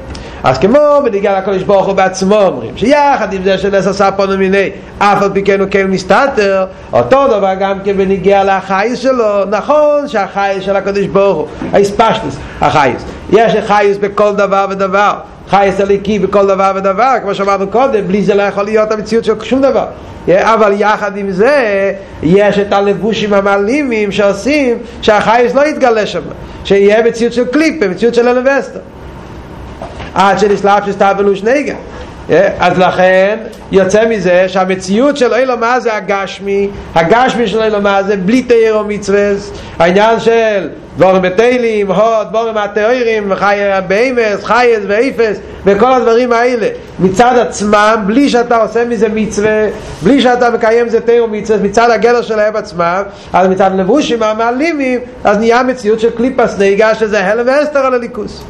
אז 0.45 0.59
כמו 0.59 0.79
בניגע 1.05 1.39
לקודש 1.39 1.63
ברוך 1.63 1.87
הוא 1.87 1.95
בעצמו 1.95 2.37
אומרים 2.37 2.77
שיחד 2.77 3.33
עם 3.33 3.45
זה 3.45 3.59
של 3.59 3.75
עשר 3.75 3.93
ספונו 3.93 4.39
מיני 4.39 4.71
אף 4.99 5.23
על 5.23 5.31
פי 5.33 5.43
כן 5.71 5.87
מסתתר 5.87 6.65
אותו 6.93 7.27
דבר 7.29 7.55
גם 7.61 7.79
כן 7.85 7.97
בניגע 7.97 8.45
לחייס 8.45 8.99
שלו. 8.99 9.45
נכון 9.51 10.09
שהחייס 10.09 10.65
של 10.65 10.77
הקודש 10.77 11.07
ברוך 11.07 11.37
הוא 11.37 11.47
האספשטוס 11.73 12.37
החייס. 12.61 13.03
יש 13.31 13.53
חייס 13.67 13.97
בכל 13.97 14.37
דבר 14.37 14.67
ודבר 14.71 15.13
חייס 15.51 15.81
הליקי 15.81 16.19
בכל 16.19 16.47
דבר 16.47 16.73
ודבר 16.77 17.15
כמו 17.23 17.35
שאמרנו 17.35 17.69
קודם 17.69 18.07
בלי 18.07 18.23
זה 18.23 18.35
לא 18.35 18.43
יכול 18.43 18.65
להיות 18.65 18.93
המציאות 18.93 19.25
של 19.25 19.35
שום 19.43 19.63
דבר. 19.63 19.87
אבל 20.29 20.73
יחד 20.77 21.17
עם 21.17 21.31
זה 21.31 21.93
יש 22.23 22.59
את 22.59 22.73
הלבושים 22.73 23.35
המעלימים 23.35 24.13
שעושים 24.13 24.79
שהחייס 25.03 25.55
לא 25.55 25.67
יתגלה 25.67 26.07
שם 26.07 26.21
שיהיה 26.65 27.03
מציאות 27.03 27.33
של 27.33 27.47
קליפה, 27.47 27.89
מציאות 27.89 28.15
של 28.15 28.29
אלווסטר 28.29 28.81
עד 30.15 30.39
שנסלאפ 30.39 30.83
שסתבלו 30.87 31.37
שנגה 31.37 31.75
אז 32.59 32.79
לכן 32.79 33.39
יוצא 33.73 34.09
מזה 34.09 34.49
שהמציאות 34.49 35.17
של 35.17 35.35
אילו 35.35 35.57
מה 35.57 35.81
זה 35.81 35.95
הגשמי 35.95 36.69
הגשמי 36.95 37.47
של 37.47 37.63
אילו 37.63 37.81
מה 37.81 38.03
זה 38.03 38.17
בלי 38.17 38.43
תאיר 38.43 38.75
או 38.75 38.85
מצווס 38.85 39.53
העניין 39.79 40.21
של 40.21 40.69
דבורים 40.97 41.23
בטיילים, 41.23 41.91
הוד, 41.91 42.29
דבורים 42.29 42.55
מהתאירים 42.55 43.35
חי 43.35 43.59
באמס, 43.89 44.45
חייס 44.45 44.79
ואיפס 44.89 45.39
וכל 45.65 45.93
הדברים 45.93 46.33
האלה. 46.33 46.69
מצד 47.01 47.39
עצמם 47.39 48.03
בלי 48.07 48.29
שאתה 48.29 48.57
עושה 48.57 48.85
מזה 48.85 49.09
מצווה 49.09 49.67
בלי 50.03 50.21
שאתה 50.21 50.51
מקיים 50.51 50.87
מזה 50.87 51.01
תאיר 51.01 51.23
או 51.23 51.29
מצווס 51.29 51.61
מצד 51.63 51.91
הגדר 51.91 52.23
שלהם 52.23 52.57
עצמם 52.57 53.03
אז 53.33 53.49
מצד 53.49 53.71
לבושים 53.75 54.23
המעלימים 54.23 55.01
אז 55.25 55.39
נהיה 55.39 55.63
מציאות 55.63 56.01
של 56.01 56.11
קליפס 56.11 56.59
נהיגה 56.59 56.95
שזה 56.95 57.25
הלם 57.25 57.47
ואסתר 57.47 57.79
על 57.79 57.95
הליכוס 57.95 58.45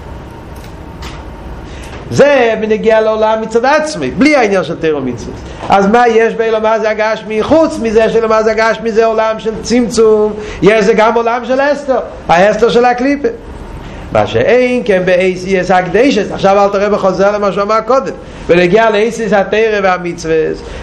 זה 2.11 2.55
בנגיע 2.61 3.01
לעולם 3.01 3.41
מצד 3.43 3.65
עצמי, 3.65 4.11
בלי 4.11 4.37
העניין 4.37 4.65
של 4.65 4.77
תירו 4.77 5.01
מצווה. 5.01 5.35
אז 5.69 5.87
מה 5.87 6.09
יש 6.09 6.35
באילו 6.35 6.61
מה 6.61 6.81
זה 6.81 6.91
הגשמי? 6.91 7.43
חוץ 7.43 7.79
מזה 7.79 8.11
שלו 8.11 8.29
מה 8.29 8.43
זה 8.43 8.51
הגשמי 8.51 8.93
זה 8.93 9.05
עולם 9.05 9.39
של 9.39 9.53
צמצום, 9.63 10.33
יש 10.63 10.85
זה 10.85 10.95
גם 10.95 11.15
עולם 11.15 11.45
של 11.45 11.61
אסתר, 11.61 11.99
האסתר 12.29 12.69
של 12.69 12.85
הקליפה. 12.85 13.29
מה 14.13 14.27
שאין 14.27 14.83
כן 14.85 15.03
באייסיס 15.05 15.71
הקדשס 15.71 16.33
עכשיו 16.33 16.65
אל 16.65 16.69
תראה 16.69 16.89
בחוזר 16.89 17.33
למה 17.33 17.53
שהוא 17.53 17.63
אמר 17.63 17.81
קודם. 17.81 18.13
ונגיע 18.47 18.91
לאייסיס 18.91 19.33
התרא 19.33 19.81
והמצווה 19.83 20.35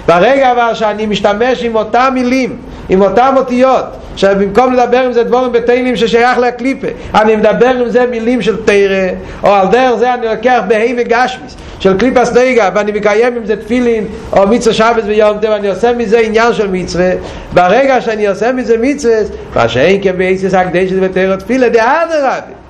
ברגע 0.07 0.51
אבל 0.51 0.73
שאני 0.73 1.05
משתמש 1.05 1.63
עם 1.63 1.75
אותם 1.75 2.11
מילים 2.13 2.57
עם 2.89 3.01
אותם 3.01 3.33
אותיות 3.37 3.85
שבמקום 4.15 4.73
לדבר 4.73 4.97
עם 4.97 5.13
זה 5.13 5.23
דבורים 5.23 5.51
בתהילים 5.51 5.95
ששייך 5.95 6.37
לקליפה 6.37 6.87
אני 7.15 7.35
מדבר 7.35 7.69
עם 7.69 7.89
זה 7.89 8.05
מילים 8.05 8.41
של 8.41 8.65
תרא 8.65 9.07
או 9.43 9.49
על 9.49 9.67
דרך 9.67 9.95
זה 9.95 10.13
אני 10.13 10.27
לוקח 10.27 10.61
בהי 10.67 10.95
וגשמיס 10.97 11.55
של 11.79 11.97
קליפה 11.97 12.25
סטייגה 12.25 12.69
ואני 12.75 12.91
מקיים 12.91 13.35
עם 13.35 13.45
זה 13.45 13.55
תפילין 13.55 14.05
או 14.33 14.47
מצווה 14.47 14.73
שבת 14.73 15.03
ויום 15.05 15.37
טבע 15.37 15.51
ואני 15.51 15.67
עושה 15.69 15.93
מזה 15.93 16.19
עניין 16.19 16.53
של 16.53 16.67
מצווה. 16.71 17.11
ברגע 17.53 18.01
שאני 18.01 18.27
עושה 18.27 18.51
מזה 18.51 18.77
מצווה 18.77 19.15
מה 19.55 19.69
שאין 19.69 19.99
כן 20.03 20.17
באייסיס 20.17 20.53
הקדשס 20.53 20.95
ותרא 21.01 21.35
תפילה 21.35 21.69
דעד 21.69 22.09
רבי 22.11 22.64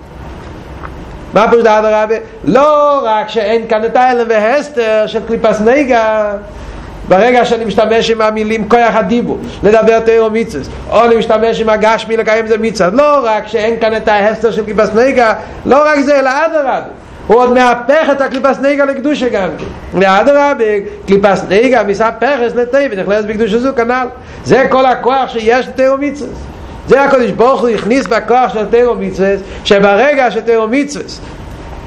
מה 1.36 1.50
פירוש 1.50 1.66
הרבה? 1.66 2.16
לא 2.44 3.02
רק 3.04 3.30
שאין 3.30 3.68
כאן 3.70 3.86
את 3.86 3.96
האלם 3.96 4.26
והסתר 4.30 5.04
של 5.08 5.20
קליפס 5.28 5.62
נגע 5.62 6.34
ברגע 7.08 7.46
שאני 7.46 7.66
משתמש 7.66 8.10
עם 8.10 8.22
המילים 8.22 8.70
כוח 8.70 8.96
הדיבו 8.96 9.38
לדבר 9.64 10.00
תאיר 10.00 10.30
מיצס 10.30 10.70
או 10.90 11.06
אני 11.06 11.16
משתמש 11.16 11.62
עם 11.62 11.70
הגשמי 11.70 12.18
לקיים 12.18 12.48
זה 12.48 12.58
מיצס 12.58 12.90
לא 12.94 13.20
רק 13.24 13.48
שאין 13.48 13.80
כאן 13.80 13.98
את 13.98 14.08
ההסתר 14.08 14.52
של 14.52 14.66
קליפס 14.66 14.90
נגע 14.96 15.34
לא 15.66 15.84
רק 15.86 16.00
זה 16.00 16.20
אלא 16.20 16.30
עד 16.30 16.56
הרבה 16.56 16.82
הוא 17.28 17.38
עוד 17.38 17.54
מהפך 17.54 18.10
את 18.12 18.22
הקליפס 18.22 18.60
נגע 18.60 18.86
לקדושה 18.86 19.30
גם. 19.30 19.50
ועד 19.94 20.30
הרבה 20.30 20.66
קליפס 21.08 21.44
נגע 21.50 21.84
מספחס 21.84 22.56
לטי 22.56 22.78
ונכנס 22.92 23.26
בקדושה 23.26 23.60
זו 23.60 23.70
כנל. 23.76 24.08
זה 24.44 24.66
כל 24.70 24.86
הכוח 24.86 25.30
שיש 25.30 25.68
לתאיר 25.68 25.96
מיצס 25.96 26.26
זה 26.88 27.04
הקודש 27.04 27.32
ברוך 27.32 27.62
הוא 27.62 27.70
הכניס 27.70 28.08
בכוח 28.08 28.54
של 28.54 28.66
תירו 28.66 28.96
מצווה 28.96 29.36
שברגע 29.64 30.32
שתירו 30.32 30.68
מצווה 30.68 31.04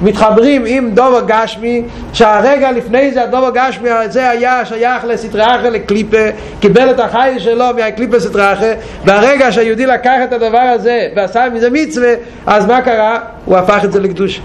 מתחברים 0.01 0.63
עם 0.67 0.91
דובר 0.93 1.21
גשמי 1.27 1.83
שהרגע 2.13 2.71
לפני 2.71 3.11
זה 3.11 3.23
הדובר 3.23 3.49
גשמי 3.53 3.89
זה 4.09 4.29
היה 4.29 4.65
שייך 4.65 5.05
לסטראחה 5.05 5.69
לקליפה 5.69 6.17
קיבל 6.59 6.89
את 6.91 6.99
החי 6.99 7.35
שלו 7.37 7.65
מהקליפה 7.75 8.19
סטראחה 8.19 8.73
והרגע 9.05 9.51
שהיהודי 9.51 9.85
לקח 9.85 10.17
את 10.23 10.33
הדבר 10.33 10.57
הזה 10.57 11.07
ועשה 11.15 11.49
מזה 11.53 11.69
מצווה 11.69 12.13
אז 12.45 12.65
מה 12.65 12.81
קרה? 12.81 13.19
הוא 13.45 13.57
הפך 13.57 13.81
את 13.83 13.91
זה 13.91 13.99
לקדוש 13.99 14.41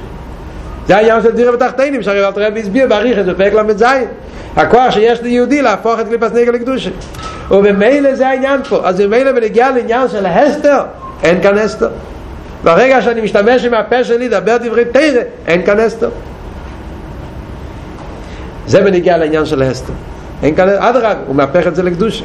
זה 0.87 0.97
העניין 0.97 1.23
של 1.23 1.31
דירה 1.31 1.53
בתחתינים 1.53 2.03
שהרי 2.03 2.27
אלתר 2.27 2.47
רבי 2.47 2.61
הסביר 2.61 2.89
בעריך 2.89 3.19
את 3.19 3.25
זה 3.25 3.35
פרק 3.35 3.53
ל"ז. 3.53 3.85
הכוח 4.57 4.91
שיש 4.91 5.23
ליהודי 5.23 5.63
להפוך 5.63 6.01
את 6.01 6.09
קליפת 6.09 6.35
נגע 6.35 6.53
לקדושה. 6.53 6.91
ובמילא 7.51 8.15
זה 8.15 8.29
העניין 8.29 8.63
פה. 8.63 8.81
אז 8.85 9.01
במילא 9.01 9.33
בנגיע 9.33 9.71
לעניין 9.71 10.09
של 10.09 10.27
ההסתר 10.27 10.83
אין 11.23 11.43
כאן 11.43 11.59
הסתר. 11.59 11.89
ברגע 12.65 13.03
שאני 13.03 13.21
משתמש 13.21 13.65
עם 13.65 13.75
הפה 13.75 14.05
שלי 14.05 14.29
לדבר 14.29 14.57
דברי 14.57 14.85
תרא 14.85 15.23
אין 15.47 15.67
כאן 15.67 15.81
הסתר. 15.81 16.11
זה 18.67 18.81
בנגיע 18.81 19.17
לעניין 19.17 19.47
של 19.47 19.63
ההסתר. 19.63 19.93
אין 20.43 20.55
כאן, 20.55 20.69
אדרבה, 20.69 21.15
הוא 21.27 21.37
מהפך 21.37 21.67
את 21.67 21.77
זה 21.77 21.83
לקדושה. 21.83 22.25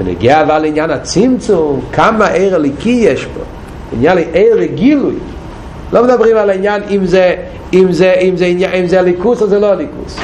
ונגיע 0.00 0.40
אבל 0.40 0.58
לעניין 0.58 0.90
הצמצום 0.90 1.84
כמה 1.92 2.26
עיר 2.26 2.54
הליקי 2.54 2.90
יש 2.90 3.24
פה? 3.24 3.40
עניין 3.92 4.18
עיר 4.18 4.58
הגילוי 4.60 5.14
לא 5.92 6.04
מדברים 6.04 6.36
על 6.36 6.50
העניין 6.50 6.82
אם 6.90 7.06
זה 7.06 7.36
אם 7.72 7.92
זה 7.92 8.12
אם 8.20 8.36
זה 8.36 8.46
אם 8.74 8.86
זה 8.86 8.98
הליכוס 8.98 9.42
או 9.42 9.46
זה 9.46 9.58
לא 9.58 9.72
הליכוס. 9.72 10.18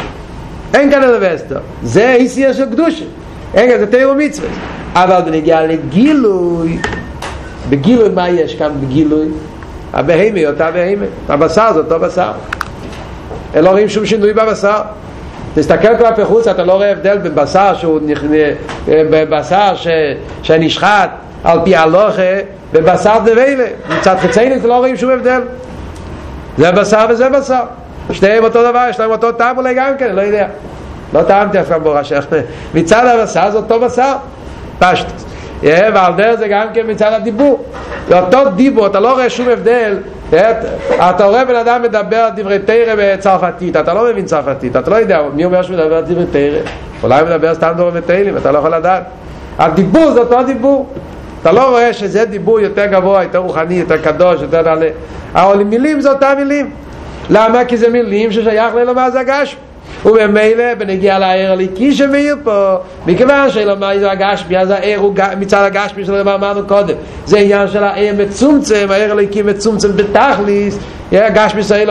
אין 0.74 0.90
כאן 0.90 1.02
אלא 1.02 1.18
ואסתר 1.20 1.58
זה 1.82 2.12
איסיה 2.12 2.54
של 2.54 2.64
קדושה 2.64 3.04
אין 3.54 3.70
כאן 3.70 3.78
זה 3.78 3.86
תאיר 3.86 4.10
ומצווה. 4.10 4.48
אבל 4.94 5.20
בנגיע 5.30 5.66
לגילוי 5.66 6.78
בגילוי 7.68 8.08
מה 8.08 8.28
יש 8.28 8.54
כאן 8.54 8.72
בגילוי? 8.80 9.26
הבהמי 9.92 10.46
אותה 10.46 10.70
בהמי 10.70 11.06
הבשר 11.28 11.72
זה 11.72 11.78
אותו 11.78 12.00
בשר. 12.00 12.32
אין 13.54 13.64
לא 13.64 13.70
רואים 13.70 13.88
שום 13.88 14.06
שינוי 14.06 14.32
בבשר. 14.32 14.80
תסתכל 15.54 15.96
כלפי 15.98 16.24
חוץ 16.24 16.46
אתה 16.46 16.64
לא 16.64 16.72
רואה 16.72 16.90
הבדל 16.90 17.18
בבשר 17.18 17.74
שהוא 17.74 18.00
בבשר 18.86 19.76
ש... 19.76 19.88
שנשחט 20.42 21.10
על 21.44 21.58
פי 21.64 21.76
הלוכה 21.76 22.22
בבשר 22.72 23.18
דביילה 23.24 23.64
מצד 23.98 24.16
חצייני 24.18 24.66
לא 24.66 24.74
רואים 24.74 24.96
שום 24.96 25.10
הבדל. 25.10 25.40
זה 26.58 26.72
בשר 26.72 27.06
וזה 27.08 27.28
בשר. 27.28 27.62
שניהם 28.12 28.44
אותו 28.44 28.62
דבר, 28.70 28.86
יש 28.90 29.00
להם 29.00 29.10
אותו 29.10 29.32
טעם 29.32 29.58
אולי 29.58 29.74
גם 29.74 29.92
כן, 29.98 30.14
לא 30.14 30.20
יודע. 30.20 30.46
לא 31.12 31.22
טעמתי 31.22 31.60
אף 31.60 31.68
פעם 31.68 31.82
בורא 31.82 32.00
מצד 32.74 33.06
הבשר 33.06 33.50
זה 33.50 33.56
אותו 33.56 33.80
בשר. 33.80 34.14
פשטוס 34.78 35.24
ועל 35.62 36.12
דרך 36.16 36.34
זה 36.34 36.48
גם 36.48 36.66
כן 36.74 36.90
מצד 36.90 37.12
הדיבור. 37.12 37.64
זה 38.08 38.20
אותו 38.20 38.38
דיבור, 38.56 38.86
אתה 38.86 39.00
לא 39.00 39.12
רואה 39.12 39.30
שום 39.30 39.48
הבדל. 39.48 39.98
אתה 40.94 41.24
רואה 41.24 41.44
בן 41.44 41.54
אדם 41.54 41.82
מדבר 41.82 42.28
דברי 42.36 42.58
תרא 42.58 42.94
בצרפתית 42.98 43.76
אתה 43.76 43.94
לא 43.94 44.10
מבין 44.10 44.24
צרפתית, 44.24 44.76
אתה 44.76 44.90
לא 44.90 44.96
יודע 44.96 45.20
מי 45.34 45.44
אומר 45.44 45.62
שהוא 45.62 45.76
מדבר 45.76 46.00
דברי 46.00 46.26
תרא. 46.32 46.58
אולי 47.02 47.22
מדבר 47.22 47.54
סתם 47.54 47.72
דברי 47.76 48.00
תהילים, 48.00 48.36
אתה 48.36 48.52
לא 48.52 48.58
יכול 48.58 48.74
לדעת. 48.74 49.02
הדיבור 49.58 50.10
זה 50.10 50.20
אותו 50.20 50.42
דיבור 50.42 50.88
אתה 51.42 51.52
לא 51.52 51.68
רואה 51.68 51.92
שזה 51.92 52.24
דיבור 52.24 52.60
יותר 52.60 52.86
גבוה, 52.86 53.22
יותר 53.22 53.38
רוחני, 53.38 53.74
יותר 53.74 53.96
קדוש, 53.96 54.42
יותר 54.42 54.62
נעלה. 54.62 54.88
אבל 55.34 55.64
מילים 55.64 56.00
זה 56.00 56.10
אותם 56.10 56.34
מילים. 56.38 56.70
למה? 57.30 57.64
כי 57.64 57.76
זה 57.76 57.88
מילים 57.88 58.32
ששייך 58.32 58.74
ללומד 58.74 59.10
זה 59.12 59.20
הגשמי. 59.20 59.60
ובמילא 60.04 60.74
בנגיע 60.78 61.18
לעיר 61.18 61.52
הליקי 61.52 61.92
שמאיר 61.92 62.36
פה 62.44 62.76
מכיוון 63.06 63.50
שלמה 63.50 63.98
זה 63.98 64.10
הגשמי 64.10 64.58
אז 64.58 64.70
העיר 64.70 64.98
הוא 64.98 65.14
מצד 65.38 65.64
הגשמי 65.64 66.04
שלו 66.04 66.24
מה 66.24 66.34
אמרנו 66.34 66.66
קודם 66.66 66.94
זה 67.24 67.38
עניין 67.38 67.68
של 67.68 67.84
העיר 67.84 68.14
מצומצם 68.18 68.86
העיר 68.90 69.12
הליקי 69.12 69.42
מצומצם 69.42 69.88
בתכליס 69.96 70.78
הגשמי 71.12 71.62
של 71.62 71.90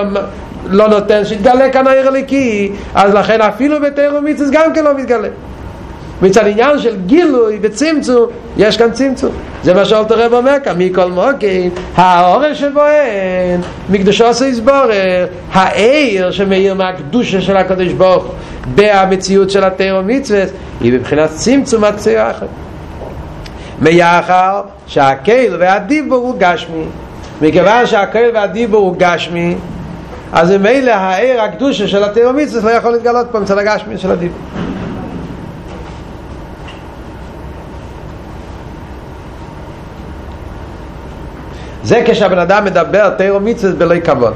לא 0.66 0.88
נותן 0.88 1.26
שיתגלה 1.26 1.70
כאן 1.70 1.88
העיר 1.88 2.08
הליקי 2.08 2.72
אז 2.96 3.14
לכן 3.14 3.42
אפילו 3.42 3.82
בתאר 3.82 4.16
ומיצוס 4.18 4.50
גם 4.52 4.74
כן 4.74 4.84
לא 4.84 4.94
מתגלה 4.98 5.28
מצד 6.22 6.48
עניין 6.48 6.80
של 6.80 6.96
גילוי 7.06 7.60
וצמצום 7.62 8.26
יש 8.58 8.78
כאן 8.78 8.92
צמצום. 8.92 9.32
זה 9.64 9.74
מה 9.74 9.86
שאלת 9.86 10.12
הרב 10.12 10.34
אומר 10.34 10.56
כאן 10.64 10.76
מכל 10.78 11.12
מוקין 11.12 11.70
האורן 11.96 12.56
שבוהן 12.56 13.62
מקדושו 13.90 14.26
עשו 14.26 14.46
יסבורר 14.46 15.26
העיר 15.54 16.32
שמאיר 16.32 16.74
מהקדושה 16.74 17.42
של 17.42 17.58
הקדוש 17.58 17.94
ברוך 17.94 18.26
במציאות 18.76 19.50
של 19.50 19.64
התאר 19.64 20.00
ומצווה 20.00 20.44
היא 20.82 20.94
בבחינת 20.94 21.30
צמצום 21.30 21.84
הציר 21.84 22.32
אחר 22.32 22.46
מיחר 23.82 24.62
שהקהל 24.88 25.56
והדיבור 25.60 26.18
הוא 26.18 26.36
גשמי 26.38 26.84
מכיוון 27.42 27.86
שהקהל 27.86 28.30
והדיבור 28.34 28.80
הוא 28.80 28.96
גשמי 29.00 29.56
אז 30.34 30.52
ממילא 30.52 30.92
העיר 30.92 31.42
הקדושה 31.42 31.88
של 31.88 32.04
התאר 32.04 32.30
ומצווה 32.30 32.72
לא 32.72 32.78
יכול 32.78 32.92
להתגלות 32.92 33.28
פה 33.32 33.40
מצד 33.40 33.58
הגשמי 33.58 33.98
של 33.98 34.12
הדיבור 34.12 34.38
זה 41.88 42.04
כשהבן 42.06 42.40
אדם 42.40 42.66
מדבר 42.66 43.10
תירו 43.10 43.40
מצווה 43.40 43.74
בלי 43.74 44.02
כבוד. 44.02 44.34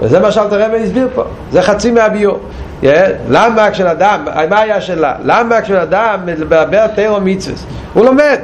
וזה 0.00 0.20
מה 0.20 0.32
שאלת 0.32 0.52
הרב 0.52 0.70
הסביר 0.82 1.08
פה 1.14 1.24
זה 1.52 1.62
חצי 1.62 1.90
מהביור. 1.90 2.38
yeah, 2.82 2.86
למה 3.28 3.70
כשאדם, 3.70 4.24
מה 4.50 4.60
היה 4.60 4.76
השאלה? 4.76 5.14
למה 5.24 5.60
כשאדם 5.60 6.20
מדבר 6.24 6.86
תירו 6.86 7.20
מצווה 7.20 7.56
הוא 7.94 8.04
לומד. 8.04 8.38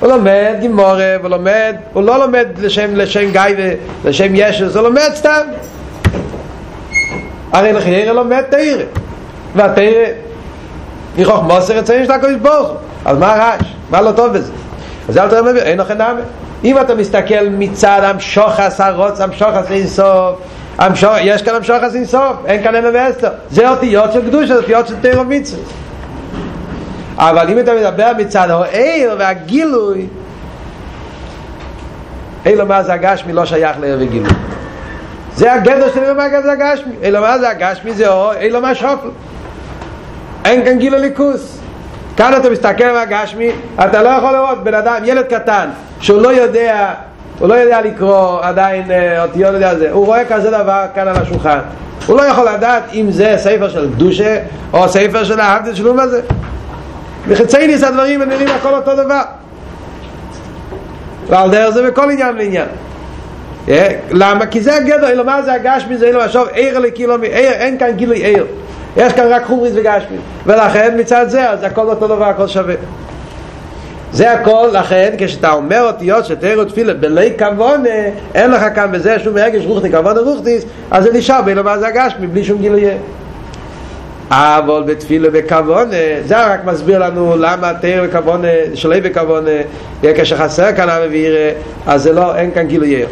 הוא 0.00 0.08
לומד 0.08 0.54
גימורה, 0.60 1.16
הוא 1.22 1.28
לומד, 1.28 1.76
הוא 1.92 2.02
לא 2.02 2.18
לומד 2.18 2.46
לשם, 2.58 2.96
לשם 2.96 3.30
גיא 3.32 3.40
ולשם 4.04 4.34
ישס, 4.34 4.76
הוא 4.76 4.82
לומד 4.82 5.10
סתם. 5.14 5.42
הרי 7.52 7.72
לחיירה 7.72 8.12
לומד 8.12 8.42
תירה. 8.50 8.84
והתירה 9.56 10.04
יכוח 11.16 11.42
מוסר 11.42 11.80
אצלנו 11.80 12.04
של 12.04 12.12
הקודש 12.12 12.36
ברוך 12.42 12.72
אז 13.04 13.18
מה 13.18 13.34
הרעש? 13.34 13.62
מה 13.90 14.00
לא 14.00 14.12
טוב 14.12 14.32
בזה? 14.32 14.52
אז 15.08 15.18
אל 15.18 15.28
תראה 15.28 15.42
מביא, 15.42 15.62
אין 15.62 15.78
לכם 15.78 15.94
נאמה 15.94 16.20
אם 16.64 16.78
אתה 16.78 16.94
מסתכל 16.94 17.48
מצד 17.50 18.00
המשוחס 18.04 18.80
הרוץ, 18.80 19.20
המשוחס 19.20 19.70
אינסוף 19.70 20.36
המשוח, 20.78 21.16
יש 21.20 21.42
כאן 21.42 21.54
המשוחס 21.54 21.94
אינסוף, 21.94 22.36
אין 22.46 22.62
כאן 22.62 22.74
אלו 22.74 22.88
ואסתר. 22.94 23.30
זה 23.50 23.70
אותיות 23.70 24.12
של 24.12 24.26
קדושה, 24.26 24.46
זה 24.46 24.60
אותיות 24.60 24.88
של 24.88 24.94
תירו 25.00 25.24
מצווה 25.24 25.62
אבל 27.16 27.48
אם 27.48 27.58
אתה 27.58 27.72
מדבר 27.74 28.12
מצד 28.18 28.50
העיר 28.50 29.16
והגילוי 29.18 30.06
אילו 32.46 32.66
מה 32.66 32.82
זה 32.82 32.92
הגשמי 32.92 33.32
לא 33.32 33.44
שייך 33.44 33.76
לעיר 33.80 33.98
וגילוי. 34.00 34.30
זה 35.36 35.52
הגדר 35.52 35.94
של 35.94 36.12
מה 36.12 36.28
זה 36.42 36.52
הגשמי. 36.52 36.92
אילו 37.02 37.20
מה 37.20 37.38
זה 37.38 37.48
הגשמי 37.50 37.92
זה 37.92 38.06
אילו 38.40 38.60
מה 38.60 38.74
שופל 38.74 39.08
אין 40.44 40.64
כאן 40.64 40.78
גילוי 40.78 41.00
ליכוס 41.00 41.59
כאן 42.20 42.32
אתה 42.36 42.50
מסתכל 42.50 42.92
מהגשמי, 42.92 43.50
אתה 43.84 44.02
לא 44.02 44.08
יכול 44.08 44.32
לראות 44.32 44.64
בן 44.64 44.74
אדם, 44.74 44.96
ילד 45.04 45.24
קטן, 45.24 45.68
שהוא 46.00 46.22
לא 46.22 46.28
יודע, 46.28 46.90
הוא 47.38 47.48
לא 47.48 47.54
יודע 47.54 47.80
לקרוא 47.80 48.40
עדיין 48.42 48.84
אותיות, 49.18 49.54
יודע 49.54 49.74
זה, 49.78 49.90
הוא 49.90 50.06
רואה 50.06 50.24
כזה 50.24 50.50
דבר 50.50 50.84
כאן 50.94 51.08
על 51.08 51.16
השולחן. 51.16 51.58
הוא 52.06 52.16
לא 52.16 52.22
יכול 52.22 52.48
לדעת 52.48 52.82
אם 52.94 53.10
זה 53.10 53.34
ספר 53.38 53.68
של 53.68 53.92
קדושה 53.92 54.38
או 54.72 54.88
ספר 54.88 55.24
של 55.24 55.40
האבדל 55.40 55.74
שלום 55.74 56.00
הזה. 56.00 56.20
מחצי 57.28 57.66
ניס 57.66 57.82
הדברים 57.82 58.22
נראים 58.22 58.48
הכל 58.48 58.74
אותו 58.74 58.96
דבר. 58.96 59.22
ועל 61.26 61.50
דרך 61.50 61.70
זה 61.70 61.90
בכל 61.90 62.10
עניין 62.10 62.36
ועניין. 62.36 62.68
למה? 64.10 64.46
כי 64.46 64.60
זה 64.60 64.76
הגדר, 64.76 65.10
אלא 65.10 65.24
מה 65.24 65.42
זה 65.42 65.52
הגשמי, 65.52 65.96
זה 65.96 66.08
אלא 66.08 66.26
משוב, 66.26 66.48
עיר 66.48 66.78
לקילו, 66.78 67.22
אין 67.22 67.78
כאן 67.78 67.90
גילוי 67.90 68.18
עיר. 68.18 68.46
יש 68.96 69.12
כאן 69.12 69.26
רק 69.30 69.44
חומריס 69.44 69.72
וגשמי 69.76 70.16
ולכן 70.46 70.96
מצד 71.00 71.28
זה 71.28 71.50
אז 71.50 71.62
הכל 71.62 71.88
אותו 71.88 72.06
דבר 72.06 72.24
הכל 72.24 72.46
שווה. 72.46 72.74
זה 74.12 74.32
הכל 74.32 74.68
לכן 74.72 75.14
כשאתה 75.18 75.52
אומר 75.52 75.86
אותיות 75.86 76.24
שתארו 76.24 76.64
תפילה 76.64 76.94
בלי 76.94 77.32
כבונה 77.38 77.88
אין 78.34 78.50
לך 78.50 78.62
כאן 78.74 78.92
בזה 78.92 79.18
שום 79.18 79.34
רגש 79.36 79.66
רוחתי 79.66 79.90
כבונה 79.90 80.20
רוחתיס 80.20 80.64
אז 80.90 81.04
זה 81.04 81.12
נשאר 81.12 81.42
בין 81.42 81.60
מה 81.60 81.78
זה 81.78 81.88
הגשמי 81.88 82.26
בלי 82.26 82.44
שום 82.44 82.58
גילוי 82.58 82.84
אבל 84.30 84.82
בתפילה 84.86 85.28
וכבונה 85.32 85.96
זה 86.26 86.46
רק 86.46 86.64
מסביר 86.64 86.98
לנו 86.98 87.36
למה 87.38 87.72
תאר 87.80 88.04
וכבונה 88.08 88.48
שלי 88.74 89.00
וכבונה 89.02 89.50
כשחסר 90.02 90.72
כאן 90.72 90.88
המביר 90.88 91.36
אז 91.86 92.02
זה 92.02 92.12
לא, 92.12 92.36
אין 92.36 92.50
כאן 92.50 92.66
גילוי 92.66 93.02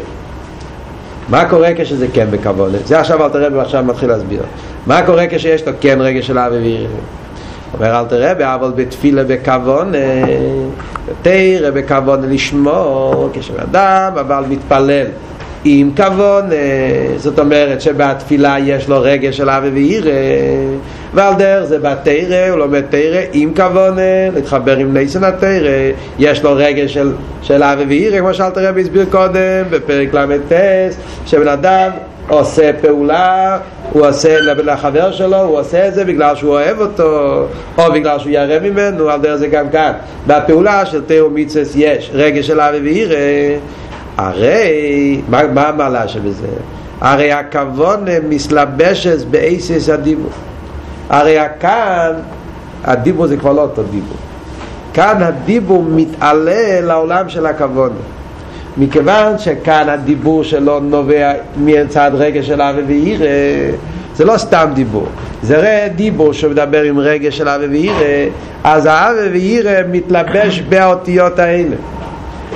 מה 1.29 1.49
קורה 1.49 1.69
כשזה 1.77 2.07
כן 2.13 2.27
בכבוד? 2.31 2.71
זה 2.85 2.99
עכשיו 2.99 3.25
אל 3.25 3.29
תראה 3.29 3.47
ועכשיו 3.57 3.83
מתחיל 3.83 4.09
להסביר 4.09 4.41
מה 4.87 5.01
קורה 5.05 5.25
כשיש 5.29 5.67
לו 5.67 5.73
כן 5.81 5.97
רגש 6.01 6.27
של 6.27 6.39
אבי 6.39 6.55
ואירי? 6.57 6.87
אומר 7.73 7.99
אל 7.99 8.05
תראה 8.05 8.55
אבל 8.55 8.71
בתפילה 8.75 9.23
בכבוד 9.23 9.87
תראה 11.21 11.71
בכבוד 11.71 12.25
לשמור 12.25 13.29
כשאדם 13.33 14.11
אבל 14.19 14.43
מתפלל 14.49 15.05
עם 15.63 15.91
כבוד 15.95 16.45
זאת 17.17 17.39
אומרת 17.39 17.81
שבתפילה 17.81 18.55
יש 18.59 18.89
לו 18.89 19.01
רגש 19.01 19.37
של 19.37 19.49
אבי 19.49 19.69
ואירי 19.69 20.11
ועל 21.13 21.33
דרך 21.33 21.65
זה 21.65 21.79
בתרא, 21.79 22.49
הוא 22.49 22.57
לומד 22.59 22.81
תרא 22.89 23.21
עם 23.33 23.53
כוונה, 23.55 24.29
להתחבר 24.33 24.77
עם 24.77 24.97
ניסן 24.97 25.23
התרא, 25.23 25.91
יש 26.19 26.43
לו 26.43 26.51
רגש 26.55 26.93
של, 26.93 27.11
של 27.41 27.63
אבי 27.63 27.85
ואירא, 27.85 28.19
כמו 28.19 28.33
שאלת 28.33 28.57
הרבי 28.57 28.81
הסביר 28.81 29.05
קודם, 29.11 29.63
בפרק 29.69 30.13
ל"ט, 30.13 30.51
שבן 31.25 31.47
אדם 31.47 31.91
עושה 32.27 32.71
פעולה, 32.81 33.57
הוא 33.91 34.07
עושה 34.07 34.39
לחבר 34.41 35.11
שלו, 35.11 35.37
הוא 35.41 35.59
עושה 35.59 35.87
את 35.87 35.93
זה 35.93 36.05
בגלל 36.05 36.35
שהוא 36.35 36.51
אוהב 36.51 36.79
אותו, 36.79 37.45
או 37.77 37.91
בגלל 37.93 38.19
שהוא 38.19 38.31
ירא 38.31 38.59
ממנו, 38.59 39.09
על 39.09 39.21
דרך 39.21 39.35
זה 39.35 39.47
גם 39.47 39.69
כאן. 39.69 39.91
בפעולה 40.27 40.85
של 40.85 41.01
תיאו 41.05 41.29
מיצס 41.29 41.73
יש 41.75 42.11
רגש 42.13 42.47
של 42.47 42.59
אבי 42.59 42.79
ואירא, 42.79 43.15
הרי, 44.19 45.21
מה, 45.29 45.47
מה 45.53 45.67
המעלה 45.67 46.07
שבזה? 46.07 46.47
הרי 47.01 47.31
הכבוד 47.31 48.09
מסלבשת 48.29 49.25
באיסיס 49.25 49.89
הדיבור. 49.89 50.31
הרי 51.09 51.37
כאן 51.59 52.11
הדיבור 52.83 53.27
זה 53.27 53.37
כבר 53.37 53.53
לא 53.53 53.61
אותו 53.61 53.83
דיבור 53.83 54.17
כאן 54.93 55.23
הדיבור 55.23 55.83
מתעלה 55.83 56.81
לעולם 56.81 57.29
של 57.29 57.45
הכבוד 57.45 57.91
מכיוון 58.77 59.37
שכאן 59.37 59.89
הדיבור 59.89 60.43
שלו 60.43 60.79
נובע 60.79 61.31
מצד 61.57 62.11
רגש 62.13 62.47
של 62.47 62.61
אבי 62.61 62.81
ואירא 62.87 63.25
זה 64.15 64.25
לא 64.25 64.37
סתם 64.37 64.69
דיבור 64.73 65.05
זה 65.43 65.57
ראה 65.57 65.87
דיבור 65.95 66.33
שמדבר 66.33 66.81
עם 66.81 66.99
רגש 66.99 67.37
של 67.37 67.47
אבי 67.47 67.67
ואירא 67.67 68.29
אז 68.63 68.85
האבי 68.85 69.29
ואירא 69.31 69.71
מתלבש 69.91 70.61
באותיות 70.69 71.39
האלה 71.39 71.75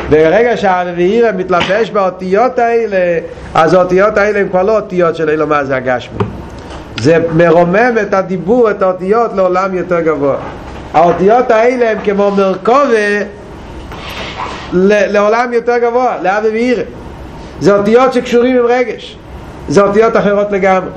ברגע 0.09 0.57
שהאבי 0.57 0.91
ואירא 0.95 1.31
מתלבש 1.37 1.89
באותיות 1.89 2.59
האלה 2.59 3.19
אז 3.53 3.73
האותיות 3.73 4.17
האלה 4.17 4.39
הם 4.39 4.49
כבר 4.49 4.63
לא 4.63 4.75
אותיות 4.75 5.15
של 5.15 5.29
אילו 5.29 5.47
מה 5.47 5.65
זה 5.65 5.75
הגשמי 5.75 6.17
זה 7.03 7.17
מרומם 7.35 7.97
את 8.01 8.13
הדיבור, 8.13 8.71
את 8.71 8.81
האותיות 8.81 9.31
לעולם 9.35 9.73
יותר 9.73 10.01
גבוה. 10.01 10.35
האותיות 10.93 11.51
האלה 11.51 11.91
הם 11.91 11.97
כמו 12.03 12.31
מרכבה 12.31 13.23
לעולם 14.73 15.53
יותר 15.53 15.77
גבוה, 15.77 16.17
לאהבה 16.21 16.47
ויראה. 16.49 16.83
זה 17.59 17.75
אותיות 17.75 18.13
שקשורים 18.13 18.57
עם 18.57 18.65
רגש. 18.65 19.17
זה 19.67 19.81
אותיות 19.81 20.17
אחרות 20.17 20.51
לגמרי. 20.51 20.89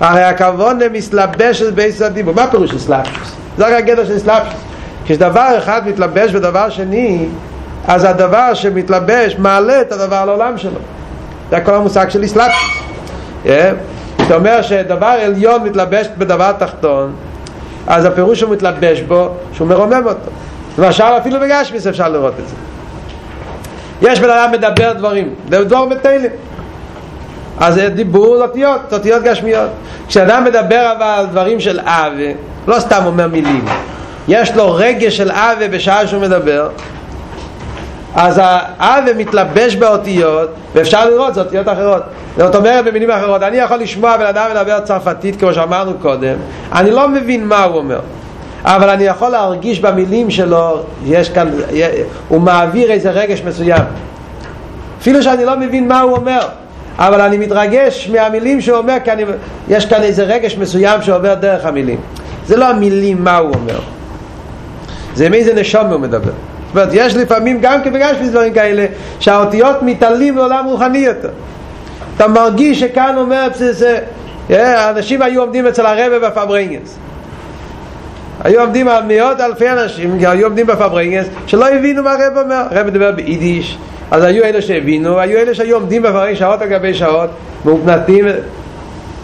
הרי 0.00 0.22
הכוונה 0.22 0.76
מתלבשת 0.92 1.72
באותיות 1.72 2.02
הדיבור. 2.02 2.34
מה 2.34 2.46
פירוש 2.46 2.70
של 2.70 2.78
התלבשות? 2.78 3.32
זה 3.58 3.66
רק 3.66 3.72
הגדר 3.72 4.04
של 4.04 4.18
התלבשות. 4.18 4.60
כשדבר 5.04 5.54
אחד 5.58 5.88
מתלבש 5.88 6.32
בדבר 6.32 6.70
שני, 6.70 7.26
אז 7.88 8.04
הדבר 8.04 8.54
שמתלבש 8.54 9.36
מעלה 9.38 9.80
את 9.80 9.92
הדבר 9.92 10.24
לעולם 10.24 10.58
שלו. 10.58 10.80
זה 11.50 11.60
כל 11.60 11.74
המושג 11.74 12.08
של 12.08 12.26
סלאפשוס. 12.26 12.80
Yeah. 13.44 13.48
זאת 14.28 14.32
אומרת 14.32 14.64
שדבר 14.64 15.06
עליון 15.06 15.62
מתלבש 15.62 16.06
בדבר 16.18 16.52
תחתון 16.52 17.12
אז 17.86 18.04
הפירוש 18.04 18.38
שהוא 18.40 18.52
מתלבש 18.52 19.00
בו 19.00 19.28
שהוא 19.52 19.68
מרומם 19.68 20.02
אותו 20.06 20.30
למשל 20.78 21.04
אפילו 21.04 21.40
בגשמיס 21.40 21.86
אפשר 21.86 22.08
לראות 22.08 22.34
את 22.38 22.48
זה 22.48 22.54
יש 24.02 24.20
בן 24.20 24.30
אדם 24.30 24.52
מדבר 24.52 24.92
דברים 24.92 25.34
דבר 25.48 25.84
בתהילים 25.84 26.30
אז 27.58 27.74
זה 27.74 27.88
דיבור 27.88 28.42
אותיות, 28.42 28.92
אותיות 28.92 29.22
גשמיות 29.22 29.70
כשאדם 30.08 30.44
מדבר 30.44 30.92
אבל 30.98 31.26
דברים 31.30 31.60
של 31.60 31.80
אב 31.80 32.12
לא 32.66 32.80
סתם 32.80 33.02
אומר 33.06 33.28
מילים 33.28 33.64
יש 34.28 34.56
לו 34.56 34.74
רגש 34.74 35.16
של 35.16 35.30
אבה 35.30 35.68
בשעה 35.68 36.06
שהוא 36.06 36.22
מדבר 36.22 36.68
אז 38.16 38.40
האבה 38.78 39.14
מתלבש 39.14 39.76
באותיות 39.76 40.50
ואפשר 40.74 41.10
לראות 41.10 41.34
זה 41.34 41.40
אותיות 41.40 41.68
אחרות. 41.68 42.02
זאת 42.36 42.54
אומרת 42.54 42.84
במילים 42.84 43.10
אחרות 43.10 43.42
אני 43.42 43.56
יכול 43.56 43.76
לשמוע 43.76 44.16
בן 44.16 44.26
אדם 44.26 44.50
מדבר 44.50 44.80
צרפתית 44.80 45.40
כמו 45.40 45.54
שאמרנו 45.54 45.92
קודם 46.02 46.34
אני 46.72 46.90
לא 46.90 47.08
מבין 47.08 47.46
מה 47.46 47.64
הוא 47.64 47.76
אומר. 47.76 48.00
אבל 48.64 48.90
אני 48.90 49.04
יכול 49.04 49.28
להרגיש 49.28 49.80
במילים 49.80 50.30
שלו 50.30 50.82
יש 51.04 51.30
כאן, 51.30 51.50
הוא 52.28 52.40
מעביר 52.40 52.90
איזה 52.90 53.10
רגש 53.10 53.42
מסוים. 53.42 53.82
אפילו 55.00 55.22
שאני 55.22 55.44
לא 55.44 55.56
מבין 55.56 55.88
מה 55.88 56.00
הוא 56.00 56.16
אומר 56.16 56.40
אבל 56.98 57.20
אני 57.20 57.38
מתרגש 57.38 58.10
מהמילים 58.12 58.60
שהוא 58.60 58.78
אומר 58.78 58.96
כי 59.04 59.12
אני, 59.12 59.24
יש 59.68 59.86
כאן 59.86 60.02
איזה 60.02 60.24
רגש 60.24 60.56
מסוים 60.56 61.02
שעובר 61.02 61.34
דרך 61.34 61.64
המילים. 61.64 61.98
זה 62.46 62.56
לא 62.56 62.68
המילים 62.68 63.24
מה 63.24 63.36
הוא 63.36 63.54
אומר. 63.54 63.78
זה 65.14 65.28
מאיזה 65.28 65.54
נשום 65.54 65.86
הוא 65.86 66.00
מדבר 66.00 66.32
זאת 66.76 66.82
אומרת 66.82 67.06
יש 67.06 67.16
לפעמים 67.16 67.58
גם 67.60 67.82
כבגלל 67.84 68.14
שיש 68.18 68.28
דברים 68.28 68.52
כאלה 68.52 68.86
שהאותיות 69.20 69.82
מתעלים 69.82 70.36
לעולם 70.36 70.64
רוחני 70.64 70.98
יותר 70.98 71.28
אתה 72.16 72.28
מרגיש 72.28 72.80
שכאן 72.80 73.14
אומר 73.16 73.48
זה, 73.54 73.98
אנשים 74.90 75.22
היו 75.22 75.40
עומדים 75.40 75.66
אצל 75.66 75.86
הרבי 75.86 76.28
בפברנגס 76.28 76.98
היו 78.44 78.60
עומדים 78.60 78.88
על 78.88 79.02
מאות 79.08 79.40
אלפי 79.40 79.70
אנשים, 79.70 80.18
היו 80.20 80.46
עומדים 80.46 80.66
בפברנגס, 80.66 81.26
שלא 81.46 81.68
הבינו 81.68 82.02
מה 82.02 82.12
הרב 82.12 82.38
אומר. 82.38 82.62
הרב 82.70 82.86
מדבר 82.86 83.12
ביידיש, 83.12 83.78
אז 84.10 84.24
היו 84.24 84.44
אלה 84.44 84.62
שהבינו, 84.62 85.18
היו 85.18 85.38
אלה 85.38 85.54
שהיו 85.54 85.76
עומדים 85.76 86.02
בפברנגס 86.02 86.38
שעות 86.38 86.62
על 86.62 86.68
גבי 86.68 86.94
שעות, 86.94 87.30
מהופנטים, 87.64 88.24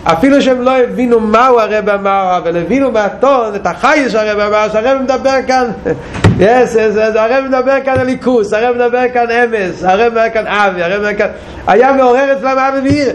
אפילו 0.04 0.42
שהם 0.42 0.62
לא 0.62 0.78
הבינו 0.78 1.20
מהו 1.20 1.60
הרב 1.60 1.88
אמר, 1.88 2.34
אבל 2.36 2.56
הבינו 2.56 2.90
מהטון 2.90 3.54
את 3.54 3.66
החיות 3.66 4.12
שהרב 4.12 4.38
אמר, 4.38 4.68
שהרב 4.72 5.02
מדבר 5.02 5.36
כאן, 5.46 5.70
yes, 6.38 6.74
yes, 6.74 6.96
yes, 6.96 7.18
הרב 7.18 7.44
מדבר 7.44 7.76
כאן 7.84 7.98
על 7.98 8.06
ליכוס, 8.06 8.52
הרב 8.52 8.74
מדבר 8.74 9.02
כאן 9.14 9.26
אמת, 9.30 9.84
הרב 9.84 10.12
מדבר 10.12 10.28
כאן 10.34 10.46
אבי, 10.46 10.82
הרב 10.82 11.00
מדבר 11.02 11.14
כאן, 11.14 11.26
היה 11.66 11.92
מעורר 11.92 12.32
אצלם 12.32 12.58
אבי 12.58 12.88
ואיר. 12.88 13.12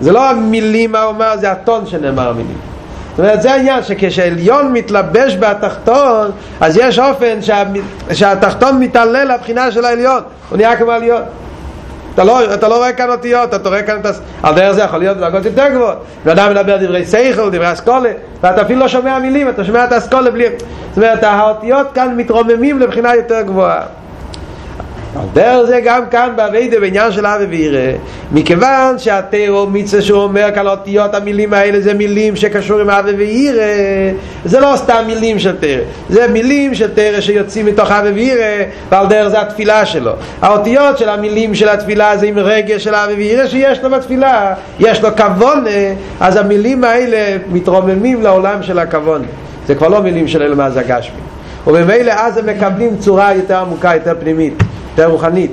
זה 0.00 0.12
לא 0.12 0.30
המילים 0.30 0.92
מה 0.92 1.02
הוא 1.02 1.08
אומר, 1.08 1.36
זה 1.36 1.50
הטון 1.50 1.86
שנאמר 1.86 2.28
המילים. 2.28 2.58
זאת 3.10 3.18
אומרת, 3.18 3.42
זה 3.42 3.52
העניין 3.52 3.82
שכשעליון 3.82 4.72
מתלבש 4.72 5.36
בתחתון, 5.36 6.30
אז 6.60 6.76
יש 6.76 6.98
אופן 6.98 7.42
שה, 7.42 7.62
שהתחתון 8.12 8.80
מתעלה 8.80 9.24
לבחינה 9.24 9.70
של 9.70 9.84
העליון, 9.84 10.22
הוא 10.48 10.56
נהיה 10.56 10.76
כמו 10.76 10.90
עליון. 10.90 11.22
אתה 12.18 12.26
לא, 12.26 12.54
אתה 12.54 12.68
לא 12.68 12.76
רואה 12.76 12.92
כאן 12.92 13.10
אותיות, 13.10 13.54
אתה 13.54 13.68
רואה 13.68 13.82
כאן 13.82 14.00
את 14.00 14.06
הס... 14.06 14.20
על 14.42 14.54
דרך 14.54 14.72
זה 14.72 14.82
יכול 14.82 14.98
להיות 14.98 15.16
דרגות 15.18 15.44
יותר 15.44 15.68
גבוהות. 15.68 16.04
ואדם 16.24 16.50
מדבר 16.50 16.76
דברי 16.76 17.06
סייכל, 17.06 17.50
דברי 17.50 17.72
אסכולה, 17.72 18.10
ואתה 18.40 18.62
אפילו 18.62 18.80
לא 18.80 18.88
שומע 18.88 19.18
מילים, 19.18 19.48
אתה 19.48 19.64
שומע 19.64 19.84
את 19.84 19.92
האסכולה 19.92 20.30
בלי... 20.30 20.44
זאת 20.88 20.96
אומרת, 20.96 21.22
האותיות 21.22 21.86
כאן 21.94 22.14
מתרוממים 22.16 22.78
לבחינה 22.78 23.14
יותר 23.14 23.42
גבוהה. 23.42 23.82
דרך 25.32 25.66
זה 25.66 25.80
גם 25.84 26.02
כאן 26.10 26.32
באביידה 26.36 26.80
בעניין 26.80 27.12
של 27.12 27.26
אבי 27.26 27.44
וירא 27.44 27.92
מכיוון 28.32 28.98
שהתיאו 28.98 29.66
מצווה 29.66 30.02
שהוא 30.02 30.22
אומר 30.22 30.48
כאן 30.54 30.66
אותיות 30.66 31.14
המילים 31.14 31.54
האלה 31.54 31.80
זה 31.80 31.94
מילים 31.94 32.36
שקשור 32.36 32.80
עם 32.80 32.90
אבי 32.90 33.10
וירא 33.10 33.62
זה 34.44 34.60
לא 34.60 34.72
סתם 34.76 35.02
מילים 35.06 35.38
של 35.38 35.56
תרא 35.60 35.80
זה 36.08 36.28
מילים 36.28 36.74
של 36.74 36.94
תרא 36.94 37.20
שיוצאים 37.20 37.66
מתוך 37.66 37.90
אבי 37.90 38.08
וירא 38.08 38.64
ועל 38.90 39.06
דרך 39.06 39.28
זה 39.28 39.40
התפילה 39.40 39.86
שלו. 39.86 40.12
האותיות 40.42 40.98
של 40.98 41.08
המילים 41.08 41.54
של 41.54 41.68
התפילה 41.68 42.16
זה 42.16 42.26
עם 42.26 42.38
רגש 42.38 42.84
של 42.84 42.94
אבי 42.94 43.14
וירא 43.14 43.46
שיש 43.46 43.82
לו 43.82 43.90
בתפילה 43.90 44.54
יש 44.78 45.02
לו 45.02 45.08
כבון 45.16 45.64
אז 46.20 46.36
המילים 46.36 46.84
האלה 46.84 47.36
מתרוממים 47.52 48.22
לעולם 48.22 48.62
של 48.62 48.78
הכבון 48.78 49.22
זה 49.66 49.74
כבר 49.74 49.88
לא 49.88 50.02
מילים 50.02 50.28
של 50.28 50.42
אלמז 50.42 50.76
הגשמי. 50.76 51.20
וממילא 51.66 52.12
אז 52.12 52.38
הם 52.38 52.46
מקבלים 52.46 52.96
צורה 52.96 53.34
יותר 53.34 53.56
עמוקה, 53.56 53.94
יותר 53.94 54.14
פנימית 54.20 54.62
יותר 54.98 55.10
רוחנית. 55.10 55.50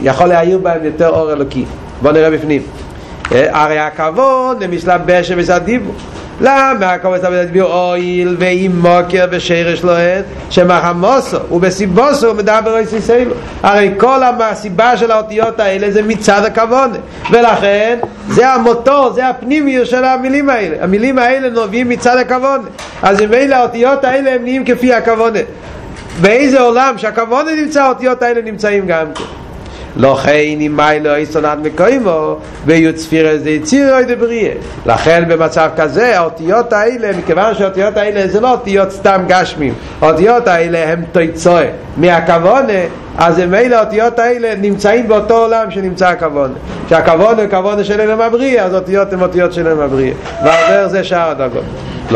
יכול 0.00 0.26
להעיר 0.26 0.58
בהם 0.58 0.84
יותר 0.84 1.08
אור 1.08 1.32
אלוקי. 1.32 1.64
בוא 2.02 2.12
נראה 2.12 2.30
בפנים. 2.30 2.62
הרי 3.30 3.78
הכבוד 3.78 4.62
למסלבש 4.62 5.30
ומסדיבו 5.30 5.92
למה 6.40 6.92
הכבוד 6.92 7.24
למסלבש 7.24 7.60
אויל 7.60 8.36
ואם 8.38 8.72
מוקר 8.74 9.26
ושרש 9.30 9.82
לוהד 9.82 10.24
שמחמוסו 10.50 11.36
ובסיבוסו 11.50 12.34
מדבר 12.34 12.70
על 12.70 12.84
סיסלו 12.84 13.34
הרי 13.62 13.94
כל 13.96 14.20
הסיבה 14.40 14.96
של 14.96 15.10
האותיות 15.10 15.60
האלה 15.60 15.90
זה 15.90 16.02
מצד 16.02 16.44
הכבוד. 16.44 16.90
ולכן 17.30 17.98
זה 18.28 18.48
המוטור, 18.48 19.12
זה 19.14 19.28
הפנימיות 19.28 19.86
של 19.86 20.04
המילים 20.04 20.50
האלה. 20.50 20.76
המילים 20.80 21.18
האלה 21.18 21.50
נובעים 21.50 21.88
מצד 21.88 22.16
הכבוד. 22.16 22.60
אז 23.02 23.20
אם 23.20 23.34
אלה 23.34 23.58
האותיות 23.58 24.04
האלה 24.04 24.34
הם 24.34 24.42
נהיים 24.42 24.64
כפי 24.64 24.92
הכבוד 24.92 25.36
באיזה 26.20 26.60
עולם 26.60 26.94
שהכבוד 26.96 27.46
נמצא, 27.48 27.82
האותיות 27.82 28.22
האלה 28.22 28.42
נמצאים 28.42 28.86
גם 28.86 29.06
כן. 29.14 29.24
לא 29.96 30.14
חייני 30.14 30.66
אם 30.66 30.76
מי 30.76 31.00
לא 31.00 31.14
איסונת 31.16 31.58
מקוימו 31.62 32.36
ויוצפיר 32.66 33.28
איזה 33.28 33.50
יציר 33.50 33.96
או 33.96 34.02
דבריה 34.08 34.54
לכן 34.86 35.24
במצב 35.28 35.70
כזה 35.76 36.18
האותיות 36.18 36.72
האלה 36.72 37.16
מכיוון 37.18 37.54
שהאותיות 37.54 37.96
האלה 37.96 38.28
זה 38.28 38.40
לא 38.40 38.50
אותיות 38.50 38.92
סתם 38.92 39.22
גשמים 39.28 39.74
האותיות 40.00 40.48
האלה 40.48 40.92
הם 40.92 41.04
תויצוי 41.12 41.64
מהכוונה 41.96 42.72
אז 43.18 43.38
הם 43.38 43.54
אלה 43.54 43.78
האותיות 43.78 44.18
האלה 44.18 44.54
נמצאים 44.54 45.08
באותו 45.08 45.36
עולם 45.36 45.70
שנמצא 45.70 46.08
הכוונה 46.08 46.54
שהכוונה 46.88 47.42
הוא 47.42 47.50
כוונה 47.50 47.84
של 47.84 48.00
אלם 48.00 48.20
הבריא 48.20 48.62
אז 48.62 48.74
אותיות 48.74 49.12
הן 49.12 49.22
אותיות 49.22 49.52
של 49.52 49.66
אלם 49.66 49.80
הבריא 49.80 50.12
ועובר 50.44 50.88
זה 50.88 51.04
שאר 51.04 51.30
הדרגות. 51.30 51.64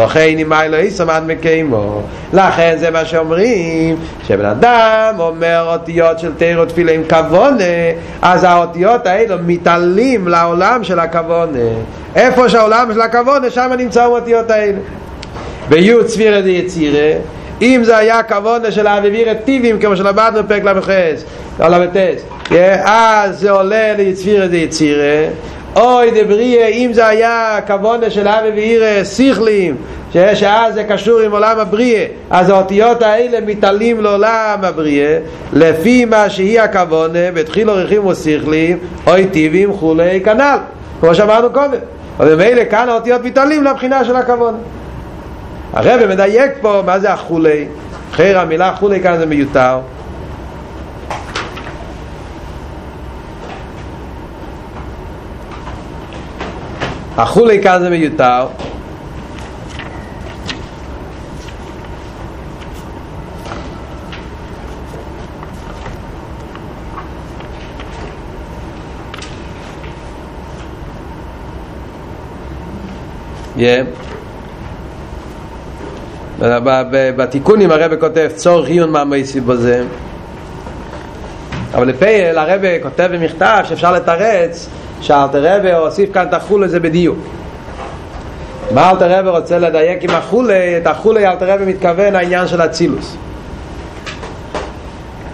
חי 0.06 0.34
נימי 0.36 0.56
לא 0.68 0.76
איסם 0.76 1.10
עד 1.10 1.26
מקיימו. 1.26 2.02
לכן 2.32 2.76
זה 2.78 2.90
מה 2.90 3.04
שאומרים 3.04 3.96
שבן 4.26 4.44
אדם 4.44 5.14
אומר 5.18 5.64
אותיות 5.72 6.18
של 6.18 6.32
תירו 6.34 6.64
תפילה 6.64 6.92
עם 6.92 7.02
כוונה 7.10 7.64
אז 8.22 8.44
האותיות 8.44 9.06
האלו 9.06 9.36
מתעלים 9.46 10.28
לעולם 10.28 10.84
של 10.84 10.98
הכוונה 10.98 11.58
איפה 12.16 12.48
שהעולם 12.48 12.90
של 12.94 13.00
הכוונה 13.00 13.50
שם 13.50 13.70
נמצאו 13.78 14.02
האותיות 14.02 14.50
האלה 14.50 14.78
בי' 15.68 16.04
צבירה 16.06 16.40
די 16.40 16.50
יצירה 16.50 17.10
אם 17.62 17.80
זה 17.84 17.96
היה 17.96 18.22
כוונה 18.22 18.70
של 18.70 18.86
האביביר 18.86 19.34
טיבים 19.44 19.78
כמו 19.78 19.96
שלמדנו 19.96 20.48
פרק 20.48 20.64
למחס 20.64 21.24
למטס 21.60 22.22
אז 22.84 23.38
זה 23.40 23.50
עולה 23.50 23.94
ליצביר 23.96 24.46
די 24.46 24.56
יצירה 24.56 25.28
אוי 25.76 26.10
דבריה 26.10 26.66
אם 26.66 26.90
זה 26.92 27.06
היה 27.06 27.58
כוונה 27.66 28.10
של 28.10 28.28
אבי 28.28 28.50
ואירה 28.50 29.04
שיכלים 29.04 29.76
שאז 30.12 30.74
זה 30.74 30.84
קשור 30.84 31.20
עם 31.20 31.32
עולם 31.32 31.58
הבריאה 31.58 32.06
אז 32.30 32.48
האותיות 32.48 33.02
האלה 33.02 33.40
מתעלים 33.46 34.00
לעולם 34.00 34.58
הבריאה. 34.62 35.18
לפי 35.52 36.04
מה 36.04 36.30
שהיא 36.30 36.60
הכוונה 36.60 37.32
בתחיל 37.34 37.68
עורכים 37.68 38.06
ושיכלים 38.06 38.78
אוי 39.06 39.26
טיבים 39.26 39.72
חולי 39.72 40.20
כנ"ל 40.20 40.58
כמו 41.00 41.14
שאמרנו 41.14 41.50
קודם. 41.50 41.78
אבל 42.18 42.34
ממילא 42.34 42.62
כאן 42.70 42.88
האותיות 42.88 43.24
מתעלים 43.24 43.64
לבחינה 43.64 44.04
של 44.04 44.16
הכוונה 44.16 44.58
הרב 45.72 46.06
מדייק 46.06 46.52
פה 46.60 46.82
מה 46.86 46.98
זה 46.98 47.12
החולי 47.12 47.66
אחרי 48.10 48.34
המילה 48.34 48.76
חולי 48.76 49.02
כאן 49.02 49.18
זה 49.18 49.26
מיותר 49.26 49.80
החולי 57.16 57.62
כאן 57.62 57.78
זה 57.80 57.90
מיותר 57.90 58.46
Yeah. 73.54 74.01
בתיקונים 77.16 77.70
הרב 77.70 77.96
כותב 78.00 78.30
צורך 78.34 78.68
עיון 78.68 78.90
מאמייסי 78.90 79.40
בזה. 79.40 79.84
אבל 81.74 81.88
לפייל 81.88 82.38
הרב 82.38 82.60
כותב 82.82 83.08
במכתב 83.12 83.64
שאפשר 83.68 83.92
לתרץ 83.92 84.68
שאלתר 85.00 85.56
רבי 85.56 85.72
הוסיף 85.72 86.12
כאן 86.14 86.26
את 86.28 86.34
החולה 86.34 86.68
זה 86.68 86.80
בדיוק. 86.80 87.18
מה 88.74 88.90
אלתר 88.90 89.18
רבי 89.18 89.28
רוצה 89.28 89.58
לדייק 89.58 90.04
עם 90.04 90.10
החולה 90.10 90.78
את 90.82 90.86
החולה 90.86 91.32
אלתר 91.32 91.50
רבי 91.52 91.64
מתכוון 91.64 92.16
העניין 92.16 92.48
של 92.48 92.60
אצילוס 92.60 93.16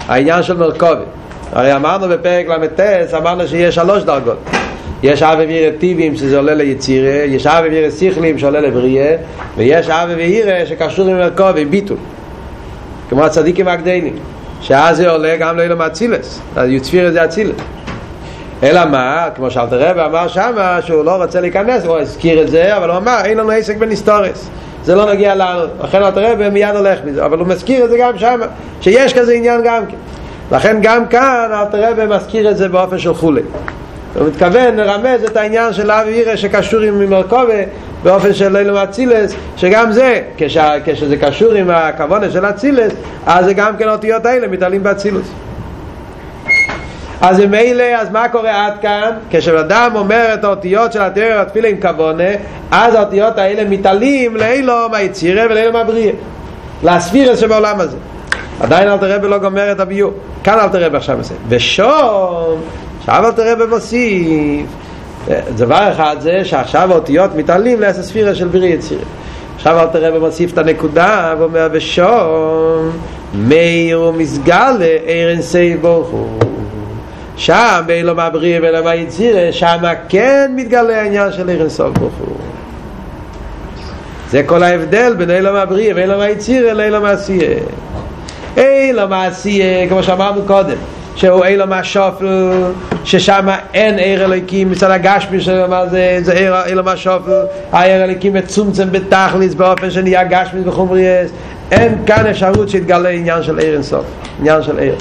העניין 0.08 0.42
של 0.42 0.56
מרכובת 0.56 1.04
הרי 1.52 1.76
אמרנו 1.76 2.08
בפרק 2.08 2.46
ל"ט 2.48 2.80
אמרנו 3.14 3.48
שיש 3.48 3.74
שלוש 3.74 4.02
דרגות 4.02 4.38
יש 5.02 5.22
אבי 5.22 5.44
וירא 5.46 5.70
טיבים 5.78 6.16
שזה 6.16 6.36
עולה 6.36 6.54
ליצירה 6.54 7.24
יש 7.24 7.46
אבי 7.46 7.68
וירא 7.68 7.90
שיכלים 7.90 8.38
שעולה 8.38 8.60
לבריאה 8.60 9.16
ויש 9.56 9.90
אבי 9.90 10.14
וירא 10.14 10.64
שקשור 10.64 11.08
עם 11.08 11.18
מרכובת 11.18 11.66
ביטול 11.66 11.96
כמו 13.08 13.24
הצדיקים 13.24 13.68
הקדיינים 13.68 14.16
שאז 14.60 14.96
זה 14.96 15.10
עולה 15.10 15.36
גם 15.36 15.56
לאילו 15.56 15.76
מאצילס 15.76 16.40
אז 16.56 16.70
יוצפיר 16.70 17.08
את 17.08 17.12
זה 17.12 17.24
אצילס 17.24 17.56
אלא 18.62 18.84
מה, 18.84 19.28
כמו 19.34 19.50
שאלת 19.50 19.72
הרב 19.72 19.98
אמר 19.98 20.28
שמה 20.28 20.78
שהוא 20.82 21.04
לא 21.04 21.22
רוצה 21.22 21.40
להיכנס, 21.40 21.84
הוא 21.84 21.98
הזכיר 21.98 22.42
את 22.42 22.48
זה, 22.48 22.76
אבל 22.76 22.90
הוא 22.90 22.96
אמר 22.96 23.20
אין 23.24 23.38
לנו 23.38 23.50
עסק 23.50 23.76
בנסתורס 23.76 24.48
זה 24.84 24.94
לא 24.94 25.12
נגיע 25.12 25.34
לנו, 25.34 25.62
לכן 25.82 26.08
אתה 26.08 26.20
רואה 26.20 26.50
מיד 26.50 26.76
הולך 26.76 26.98
מזה, 27.04 27.24
אבל 27.24 27.38
הוא 27.38 27.46
מזכיר 27.46 27.84
את 27.84 27.90
זה 27.90 27.98
גם 27.98 28.18
שם, 28.18 28.40
שיש 28.80 29.14
כזה 29.14 29.32
עניין 29.32 29.60
גם 29.64 29.86
כן. 29.86 29.96
לכן 30.56 30.78
גם 30.82 31.06
כאן 31.06 31.50
אל 31.52 31.64
תראה 31.64 31.90
ומזכיר 31.96 32.50
את 32.50 32.56
זה 32.56 32.68
באופן 32.68 32.98
של 32.98 33.14
חולי. 33.14 33.42
הוא 34.14 34.28
מתכוון 34.28 34.76
לרמז 34.76 35.24
את 35.24 35.36
העניין 35.36 35.72
של 35.72 35.90
אבי 35.90 36.12
עירה 36.12 36.36
שקשור 36.36 36.80
עם 36.80 37.10
מרכובה 37.10 37.62
באופן 38.02 38.34
של 38.34 38.56
לילה 38.56 38.84
אצילס, 38.84 39.34
שגם 39.56 39.92
זה, 39.92 40.22
כש, 40.36 40.58
כשזה 40.84 41.16
קשור 41.16 41.52
עם 41.52 41.70
הכוונה 41.70 42.30
של 42.30 42.46
אצילס, 42.46 42.92
אז 43.26 43.44
זה 43.44 43.52
גם 43.54 43.76
כן 43.76 43.88
אותיות 43.88 44.26
האלה 44.26 44.48
מתעלים 44.48 44.82
באצילוס. 44.82 45.28
אז 47.20 47.40
ממילא, 47.40 47.82
אז 47.82 48.10
מה 48.10 48.28
קורה 48.28 48.66
עד 48.66 48.72
כאן? 48.82 49.10
כשאדם 49.30 49.90
אומר 49.94 50.34
את 50.34 50.44
האותיות 50.44 50.92
של 50.92 51.02
התיאור 51.02 51.40
התפילה 51.40 51.68
עם 51.68 51.76
כוונה, 51.80 52.30
אז 52.70 52.94
האותיות 52.94 53.38
האלה 53.38 53.64
מתעלים 53.64 54.36
לאילו 54.36 54.88
מהיצירה 54.90 55.46
ולאילו 55.50 55.72
מהבריאה. 55.72 56.12
לספירס 56.82 57.38
שבעולם 57.38 57.80
הזה. 57.80 57.96
עדיין 58.60 58.88
אל 58.88 58.98
תראה 58.98 59.16
ולא 59.22 59.38
גומר 59.38 59.72
את 59.72 59.80
הביור. 59.80 60.12
כאן 60.44 60.58
אל 60.58 60.68
תראה 60.68 60.96
עכשיו 60.96 61.18
מסיים. 61.18 61.40
ושום, 61.48 62.60
עכשיו 63.08 63.26
אל 63.26 63.32
תראה 63.32 63.54
ומוסיף. 63.58 64.66
דבר 65.56 65.92
אחד 65.92 66.16
זה 66.20 66.44
שעכשיו 66.44 66.92
האותיות 66.92 67.34
מתעלים 67.34 67.80
לעשר 67.80 68.02
ספירה 68.02 68.34
של 68.34 68.48
ברי 68.48 68.68
יצירה. 68.68 69.02
עכשיו 69.56 69.80
אל 69.80 69.86
תראה 69.86 70.16
ומוסיף 70.16 70.52
את 70.52 70.58
הנקודה 70.58 71.34
ואומר 71.38 71.68
ושום 71.72 72.90
מאיר 73.34 74.00
ומסגל 74.00 74.82
עיר 75.06 75.30
אינסי 75.30 75.76
ברוך 75.76 76.14
שם 77.36 77.82
באילו 77.86 78.14
מהבריא 78.14 78.60
ואילו 78.62 78.84
מהיצירה 78.84 79.52
שם 79.52 79.78
כן 80.08 80.52
מתגלה 80.56 81.00
העניין 81.00 81.32
של 81.32 81.48
עיר 81.48 81.60
אינסוף 81.60 81.98
ברוך 81.98 82.14
זה 84.30 84.42
כל 84.42 84.62
ההבדל 84.62 85.14
בין 85.18 85.30
אילו 85.30 85.52
מהבריא 85.52 85.94
ואילו 85.94 86.18
מהיצירה 86.18 86.72
לאילו 86.72 87.00
מעשייה 87.00 87.58
אילו 88.56 89.08
מעשייה 89.08 89.88
כמו 89.88 90.02
שאמרנו 90.02 90.42
קודם 90.46 90.76
שהוא 91.18 91.44
אילו 91.44 91.66
מהשופל 91.66 92.62
ששם 93.04 93.48
אין 93.74 93.98
עיר 93.98 94.24
אלוקים 94.24 94.70
מצד 94.70 94.90
הגשמי 94.90 95.40
שלו 95.40 95.68
מה 95.68 95.86
זה 95.86 96.18
זה 96.22 96.32
עיר 96.32 96.54
אילו 96.66 96.84
מהשופל 96.84 97.42
העיר 97.72 98.04
אלוקים 98.04 98.34
מצומצם 98.34 98.92
בתכליס 98.92 99.54
באופן 99.54 99.90
שנהיה 99.90 100.24
גשמי 100.24 100.60
וחומריאס 100.64 101.30
אין 101.70 101.98
כאן 102.06 102.26
אפשרות 102.26 102.68
שיתגלה 102.68 103.08
עניין 103.08 103.42
של 103.42 103.58
עיר 103.58 103.74
אינסוף 103.74 104.04
עניין 104.40 104.62
של 104.62 104.78
עיר. 104.78 104.94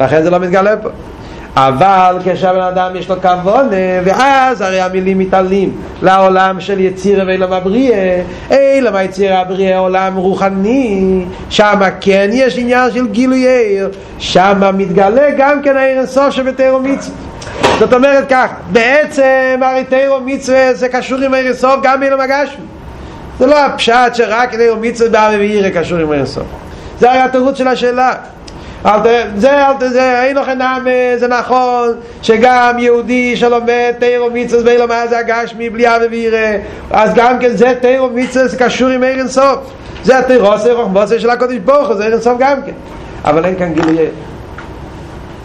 לכן 0.00 0.22
זה 0.22 0.30
לא 0.30 0.38
מתגלה 0.38 0.76
פה 0.76 0.88
אבל 1.56 2.16
כשהבן 2.24 2.60
אדם 2.60 2.96
יש 2.96 3.08
לו 3.08 3.20
כבוד 3.20 3.66
ואז 4.04 4.60
הרי 4.60 4.80
המילים 4.80 5.18
מתעלים 5.18 5.76
לעולם 6.02 6.60
של 6.60 6.80
יציר 6.80 7.24
ואילם 7.26 7.52
הבריאה. 7.52 8.22
אילם 8.50 8.96
היציר 8.96 9.34
הבריאה 9.36 9.78
עולם 9.78 10.16
רוחני 10.16 11.24
שם 11.50 11.80
כן 12.00 12.30
יש 12.32 12.58
עניין 12.58 12.90
של 12.90 13.06
גילוי 13.06 13.48
עיר 13.48 13.90
שם 14.18 14.60
מתגלה 14.74 15.30
גם 15.38 15.62
כן 15.62 15.76
העיר 15.76 16.00
הסוף 16.00 16.30
שבתירו 16.30 16.80
מצווה 16.80 17.16
זאת 17.78 17.92
אומרת 17.92 18.24
כך 18.30 18.50
בעצם 18.72 19.60
הרי 19.62 19.84
תירו 19.84 20.20
מצווה 20.20 20.74
זה 20.74 20.88
קשור 20.88 21.18
עם 21.18 21.34
העיר 21.34 21.50
הסוף 21.50 21.74
גם 21.82 22.00
באילם 22.00 22.20
הגשמי. 22.20 22.64
זה 23.38 23.46
לא 23.46 23.64
הפשט 23.64 24.14
שרק 24.14 24.54
תירו 24.54 24.76
מצווה 24.80 25.10
בא 25.10 25.30
ובעיר 25.34 25.80
קשור 25.80 25.98
עם 25.98 26.10
העיר 26.10 26.22
הסוף. 26.22 26.44
זה 27.00 27.10
הרי 27.10 27.20
התירוץ 27.20 27.58
של 27.58 27.68
השאלה 27.68 28.12
אל 28.86 28.98
זה, 29.36 29.66
אל 29.66 29.88
זה, 29.88 30.22
אין 30.22 30.36
לכם 30.36 30.58
נאמה, 30.58 31.16
זה 31.16 31.28
נכון 31.28 31.88
שגם 32.22 32.76
יהודי 32.78 33.36
שלומד 33.36 33.92
תירו 33.98 34.30
מיצוס 34.30 34.62
ואילו 34.64 34.88
מה 34.88 35.06
זה 35.06 35.18
הגשמי 35.18 35.70
בלי 35.70 35.96
אבי 35.96 36.06
וירא 36.10 36.58
אז 36.90 37.14
גם 37.14 37.38
כן 37.38 37.56
זה 37.56 37.74
תירו 37.80 38.08
מיצוס 38.08 38.54
קשור 38.54 38.88
עם 38.88 39.02
עיר 39.02 39.18
אינסוף 39.18 39.58
זה 40.04 40.18
התירוס 40.18 40.66
הרחמוסי 40.66 41.20
של 41.20 41.30
הקודש 41.30 41.56
הוא, 41.66 41.94
זה 41.94 42.04
עיר 42.04 42.12
אינסוף 42.12 42.34
גם 42.38 42.62
כן 42.66 42.72
אבל 43.24 43.44
אין 43.44 43.56
כאן 43.58 43.72
גילוי 43.72 44.06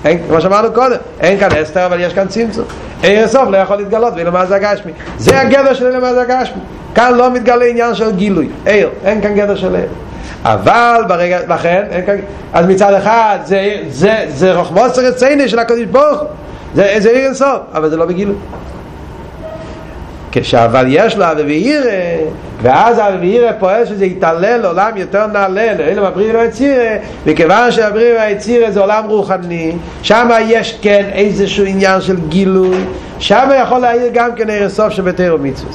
אין, 0.05 0.19
כמו 0.27 0.41
שאמרנו 0.41 0.73
קודם, 0.73 0.97
אין 1.19 1.39
כאן 1.39 1.49
אסתר 1.61 1.85
אבל 1.85 1.99
יש 2.01 2.13
כאן 2.13 2.27
צמצום 2.27 2.65
עיר 3.03 3.19
אינסוף 3.19 3.49
לא 3.49 3.57
יכול 3.57 3.75
להתגלות 3.75 4.13
ואילו 4.15 4.31
מה 4.31 4.45
זה 4.45 4.55
הגשמי 4.55 4.91
זה 5.17 5.41
הגדר 5.41 5.73
של 5.73 5.87
אילו 5.87 6.01
מה 6.01 6.13
זה 6.13 6.21
הגשמי 6.21 6.61
כאן 6.95 7.13
לא 7.13 7.31
מתגלה 7.31 7.65
עניין 7.65 7.95
של 7.95 8.11
גילוי, 8.11 8.49
עיר, 8.65 8.89
אין 9.05 9.21
כאן 9.21 9.33
גדר 9.35 9.55
של 9.55 9.75
עיר 9.75 9.87
אבל 10.43 11.01
ברגע, 11.07 11.39
לכן, 11.49 11.83
אז 12.53 12.65
מצד 12.65 12.93
אחד 12.93 13.37
זה, 13.43 13.75
זה, 13.89 14.25
זה 14.27 14.51
רחמוס 14.51 14.97
רציני 14.97 15.49
של 15.49 15.59
הקדוש 15.59 15.83
ברוך 15.83 16.19
הוא. 16.19 16.29
זה, 16.75 16.95
זה 16.97 17.09
עיר 17.09 17.25
אינסוף, 17.25 17.59
אבל 17.73 17.89
זה 17.89 17.97
לא 17.97 18.05
בגילוי 18.05 18.35
כשאבל 20.31 20.85
יש 20.89 21.17
לו 21.17 21.25
אבי 21.31 21.41
ואירה 21.43 22.21
ואז 22.61 22.99
אבי 22.99 23.17
ואירה 23.17 23.53
פועל 23.53 23.85
שזה 23.85 24.05
יתעלל 24.05 24.57
לעולם 24.57 24.97
יותר 24.97 25.27
נעלה 25.27 25.73
לאלה 25.73 26.09
מבריא 26.09 26.33
לו 26.33 26.43
יצירה 26.43 26.95
וכיוון 27.25 27.71
שהבריא 27.71 28.13
לו 28.13 28.19
יצירה 28.31 28.71
זה 28.71 28.79
עולם 28.79 29.05
רוחני 29.07 29.75
שם 30.03 30.29
יש 30.47 30.77
כן 30.81 31.05
איזשהו 31.13 31.65
עניין 31.65 32.01
של 32.01 32.17
גילוי. 32.29 32.77
שם 33.19 33.49
יכול 33.61 33.79
להעיר 33.79 34.09
גם 34.13 34.35
כן 34.35 34.49
עיר 34.49 34.69
סוף 34.69 34.89
שבתירו 34.89 35.37
מצווה 35.37 35.71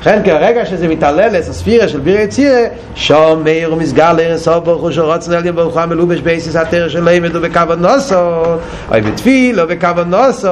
לכן 0.00 0.22
כרגע 0.24 0.66
שזה 0.66 0.88
מתעלל 0.88 1.36
הספירה 1.36 1.88
של 1.88 2.00
ביר 2.00 2.20
יצירה 2.20 2.60
שום 2.94 3.44
מאיר 3.44 3.72
ומסגר 3.72 4.12
לעיר 4.12 4.38
סוף 4.38 4.64
ברוך 4.64 4.82
הוא 4.82 4.90
שרוצן 4.90 5.32
על 5.32 5.50
ברוך 5.50 5.74
הוא 5.74 5.82
המלובש 5.82 6.20
בייסיס 6.20 6.56
התר 6.56 6.88
של 6.88 7.04
לימד 7.04 7.36
ובקו 7.36 7.60
הנוסו 7.70 8.14
אוי 8.90 9.00
בתפיל 9.00 9.60
ובקו 9.60 9.88
הנוסו 9.96 10.48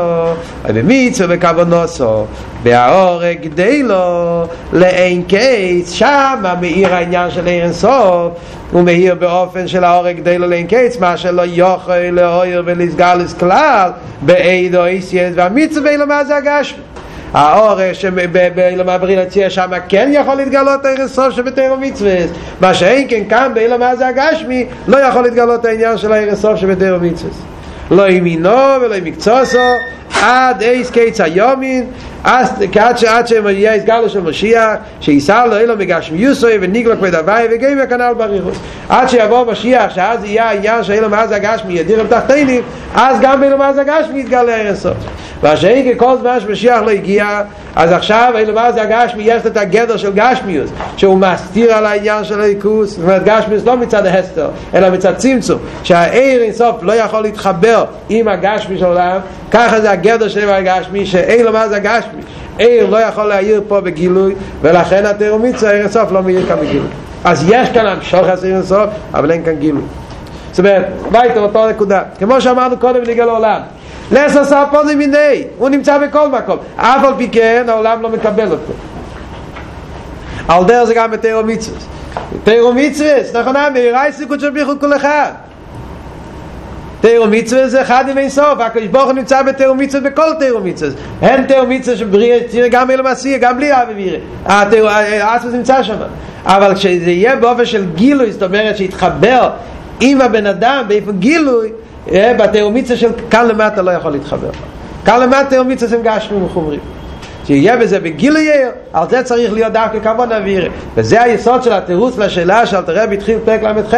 אוי 0.65 0.73
במיץ 0.73 1.21
ובקו 1.21 1.49
הנוסו 1.59 2.25
והאור 2.63 3.23
גדי 3.33 3.83
לו 3.83 4.45
לאין 4.73 5.23
קייס 5.23 5.91
שם 5.91 6.45
מאיר 6.61 6.95
העניין 6.95 7.31
של 7.31 7.47
עיר 7.47 7.73
סוף 7.73 8.33
הוא 8.73 8.83
מאיר 8.83 9.15
באופן 9.15 9.69
של 9.69 9.85
האור 9.85 10.11
גדי 10.11 10.39
לו 10.39 10.47
לאין 10.47 10.67
קייס 10.67 10.99
מה 11.01 11.17
שלא 11.17 11.43
יוכל 11.43 11.99
לאויר 12.13 12.63
ולסגר 12.67 13.15
לסכלל 13.15 13.91
בעידו 14.21 14.85
איסייס 14.85 15.33
והמיץ 15.37 15.77
ואילו 15.85 16.07
מה 16.07 16.25
זה 16.25 16.37
הגשם 16.37 16.77
האור 17.35 17.93
שבאילום 17.93 18.89
הבריא 18.89 19.19
לציע 19.19 19.51
שם 19.51 19.71
כן 19.89 20.11
יכול 20.13 20.35
להתגלות 20.35 20.85
העיר 20.85 21.09
סוף 21.09 21.31
שבתירו 21.35 21.77
מצווה 21.77 22.17
מה 22.61 22.75
שאין 22.75 23.07
כן 23.09 23.23
כאן 23.29 23.53
באילום 23.55 23.83
הזה 23.83 24.07
הגשמי 24.07 24.67
לא 24.89 24.97
יכול 24.97 25.23
להתגלות 25.23 25.65
העניין 25.65 25.99
של 25.99 26.13
העיר 26.13 26.37
סוף 26.37 26.57
שבתירו 26.57 26.99
מצווה 27.01 27.31
לא 27.91 28.11
ימינו 28.11 28.51
ולא 28.81 28.97
מקצוסו 29.05 29.59
עד 30.23 30.63
אייס 30.63 30.91
קיץ 30.91 31.21
היומין 31.21 31.85
אז 32.25 32.65
כעד 32.73 32.99
שעד 32.99 33.27
שיהיה 33.27 33.75
הסגלו 33.75 34.09
של 34.09 34.21
משיח 34.21 34.75
שיסר 35.01 35.47
לו 35.47 35.57
אילו 35.57 35.77
מגשמי 35.77 36.19
יוסוי 36.19 36.59
וניגלוק 36.61 36.99
ודווי 37.03 37.47
וגאים 37.51 37.79
וכנל 37.85 38.13
בריחוס 38.17 38.59
עד 38.89 39.09
שיבוא 39.09 39.53
משיח 39.53 39.95
שאז 39.95 40.25
יהיה 40.25 40.49
העניין 40.49 40.85
שאילו 40.85 41.11
מאז 41.11 41.33
הגשמי 41.33 41.73
ידיר 41.75 42.07
תחתינים 42.09 42.63
אז 42.95 43.17
גם 43.21 43.41
באילו 43.41 43.59
מאז 43.59 43.79
הגשמי 43.79 44.21
יתגלה 44.21 44.57
ערסות 44.57 44.97
והשאין 45.43 45.95
ככל 45.95 46.17
זמן 46.21 46.41
שמשיח 46.41 46.81
לא 46.83 46.91
הגיע 46.91 47.43
אז 47.77 47.93
עכשיו 47.93 48.33
אילו 48.39 48.55
מאז 48.55 48.77
הגשמי 48.77 49.23
יש 49.23 49.47
את 49.47 49.57
הגדר 49.57 49.97
של 49.97 50.13
גשמיוס 50.15 50.71
שהוא 50.97 51.19
מסתיר 51.19 51.75
על 51.75 51.87
העניין 51.87 52.25
של 52.25 52.41
הליכוס. 52.41 52.91
זאת 52.91 53.03
אומרת 53.03 53.25
גשמיוס 53.25 53.65
לא 53.65 53.77
מצד 53.77 54.07
ההסתר 54.07 54.49
אלא 54.75 54.91
מצד 54.91 55.17
צמצום 55.17 55.59
שהעיר 55.83 56.43
אינסוף 56.43 56.77
לא 56.83 56.93
יכול 56.93 57.23
להתחבר 57.23 57.85
עם 58.09 58.29
הגשמי 58.29 58.79
של 58.79 58.85
העולם. 58.85 59.21
ככה 59.51 59.81
זה 59.81 59.91
הגדר 59.91 60.29
של 60.29 60.51
הגשמי 60.51 61.07
שאילו 61.07 61.53
מאז 61.53 61.73
הגשמי. 61.73 62.23
עיר 62.59 62.87
לא 62.87 62.97
יכול 62.97 63.25
להעיר 63.25 63.63
פה 63.69 63.81
בגילוי 63.81 64.35
ולכן 64.61 65.07
התיר 65.07 65.35
ומיצה 65.35 65.71
עיר 65.71 65.85
הסוף 65.85 66.13
לא 66.13 66.23
מאיר 66.23 66.47
כאן 66.49 66.57
בגילוי. 66.57 66.89
אז 67.25 67.45
יש 67.49 67.69
כאן 67.69 67.87
המשוך 67.87 68.27
עיר 68.43 68.57
הסוף 68.57 68.91
אבל 69.15 69.31
אין 69.31 69.45
כאן 69.45 69.55
גילוי. 69.55 69.83
זאת 70.51 70.59
אומרת, 70.59 70.87
ביתה 71.11 71.41
אותו 71.41 71.69
נקודה? 71.69 72.03
כמו 72.19 72.41
שאמרנו 72.41 72.77
קודם 72.77 73.05
בניגל 73.05 73.29
העולם 73.29 73.61
לסר 74.13 74.45
ספון 74.45 74.95
מיני 74.99 75.45
הוא 75.59 75.69
נמצא 75.69 75.99
בכל 75.99 76.29
מקום. 76.29 76.57
אף 76.77 77.05
על 77.05 77.15
פי 77.17 77.29
כן 77.29 77.65
העולם 77.69 78.03
לא 78.03 78.11
מקבל 78.11 78.53
אותו. 78.53 78.73
על 80.49 80.65
דרך 80.65 80.85
זה 80.85 80.95
גם 80.95 81.11
בתיר 81.11 81.39
ומיצה 81.39 81.71
תיר 82.45 82.67
ומיצה 82.67 83.19
נכון 83.35 83.57
אמר 83.57 83.81
רייסיקות 83.93 84.41
של 84.41 84.51
ביחוד 84.51 84.81
כל 84.81 84.97
אחד. 84.97 85.33
תירו 87.01 87.27
מצווה 87.27 87.69
זה 87.69 87.83
אחד 87.83 88.05
עם 88.09 88.19
אין 88.19 88.29
סוף 88.29 88.61
הקדוש 88.61 88.87
ברוך 88.87 89.11
נמצא 89.11 89.43
בתירו 89.43 89.75
מצווה 89.75 90.11
בכל 90.11 90.35
תירו 90.39 90.61
מצווה 90.61 90.93
אין 91.23 91.47
תירו 91.47 91.67
מצווה 91.67 92.07
תראה 92.51 92.69
גם 92.69 92.91
אלו 92.91 93.05
מעשייה 93.05 93.39
גם 93.39 93.57
בלי 93.57 93.73
אבי 93.73 93.93
וירא 94.71 94.91
האספוס 95.21 95.53
נמצא 95.53 95.83
שם. 95.83 95.97
אבל 96.45 96.75
כשזה 96.75 97.11
יהיה 97.11 97.37
באופן 97.37 97.65
של 97.65 97.87
גילוי 97.95 98.33
זאת 98.33 98.43
אומרת 98.43 98.77
שיתחבר 98.77 99.51
עם 100.01 100.21
הבן 100.21 100.47
אדם 100.47 100.85
באיפה 100.89 101.13
גילוי 101.13 101.73
בתירו 102.13 102.71
מצווה 102.71 102.97
של 102.97 103.11
כאן 103.31 103.49
למטה 103.49 103.83
לא 103.83 103.91
יכול 103.91 104.13
להתחבר. 104.13 104.51
כאן 105.05 105.21
למטה 105.21 105.45
תירו 105.45 105.65
מצווה 105.65 105.99
הם 105.99 106.05
גשמים 106.05 106.45
וחומרים. 106.45 106.81
שיהיה 107.47 107.77
בזה 107.77 108.01
בגילוי 108.01 108.43
יאיר, 108.43 108.69
על 108.93 109.09
זה 109.11 109.23
צריך 109.23 109.53
להיות 109.53 109.73
דווקא 109.73 109.99
כמון 110.01 110.33
אוויר. 110.33 110.71
וזה 110.95 111.23
היסוד 111.23 111.63
של 111.63 111.73
התירוץ 111.73 112.19
לשאלה 112.19 112.67
שאל 112.67 112.83
תראה 112.83 113.07
בתחיל 113.07 113.39
פרק 113.45 113.63
ל"ח 113.63 113.95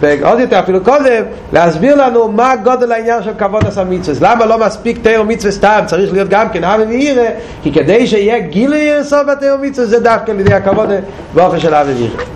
ועוד 0.00 0.40
יותר 0.40 0.58
אפילו 0.58 0.84
קודם, 0.84 1.22
להסביר 1.52 1.94
לנו 1.94 2.28
מה 2.28 2.56
גודל 2.56 2.92
העניין 2.92 3.22
של 3.22 3.30
כבוד 3.38 3.66
עשה 3.66 3.84
מצווה. 3.84 4.34
למה 4.34 4.46
לא 4.46 4.58
מספיק 4.58 4.98
תאו 5.02 5.24
מצווה 5.24 5.52
סתם, 5.52 5.80
צריך 5.86 6.12
להיות 6.12 6.28
גם 6.28 6.48
כן 6.48 6.64
אבי 6.64 6.84
ואירה, 6.84 7.28
כי 7.62 7.72
כדי 7.72 8.06
שיהיה 8.06 8.38
גילוי 8.38 8.94
אינסוף 8.94 9.20
בתאו 9.28 9.58
מצווה 9.62 9.86
זה 9.86 10.00
דווקא 10.00 10.32
לידי 10.32 10.54
הכבוד 10.54 10.88
באופן 11.34 11.60
של 11.60 11.74
אבי 11.74 11.92
ואירה. 11.92 12.22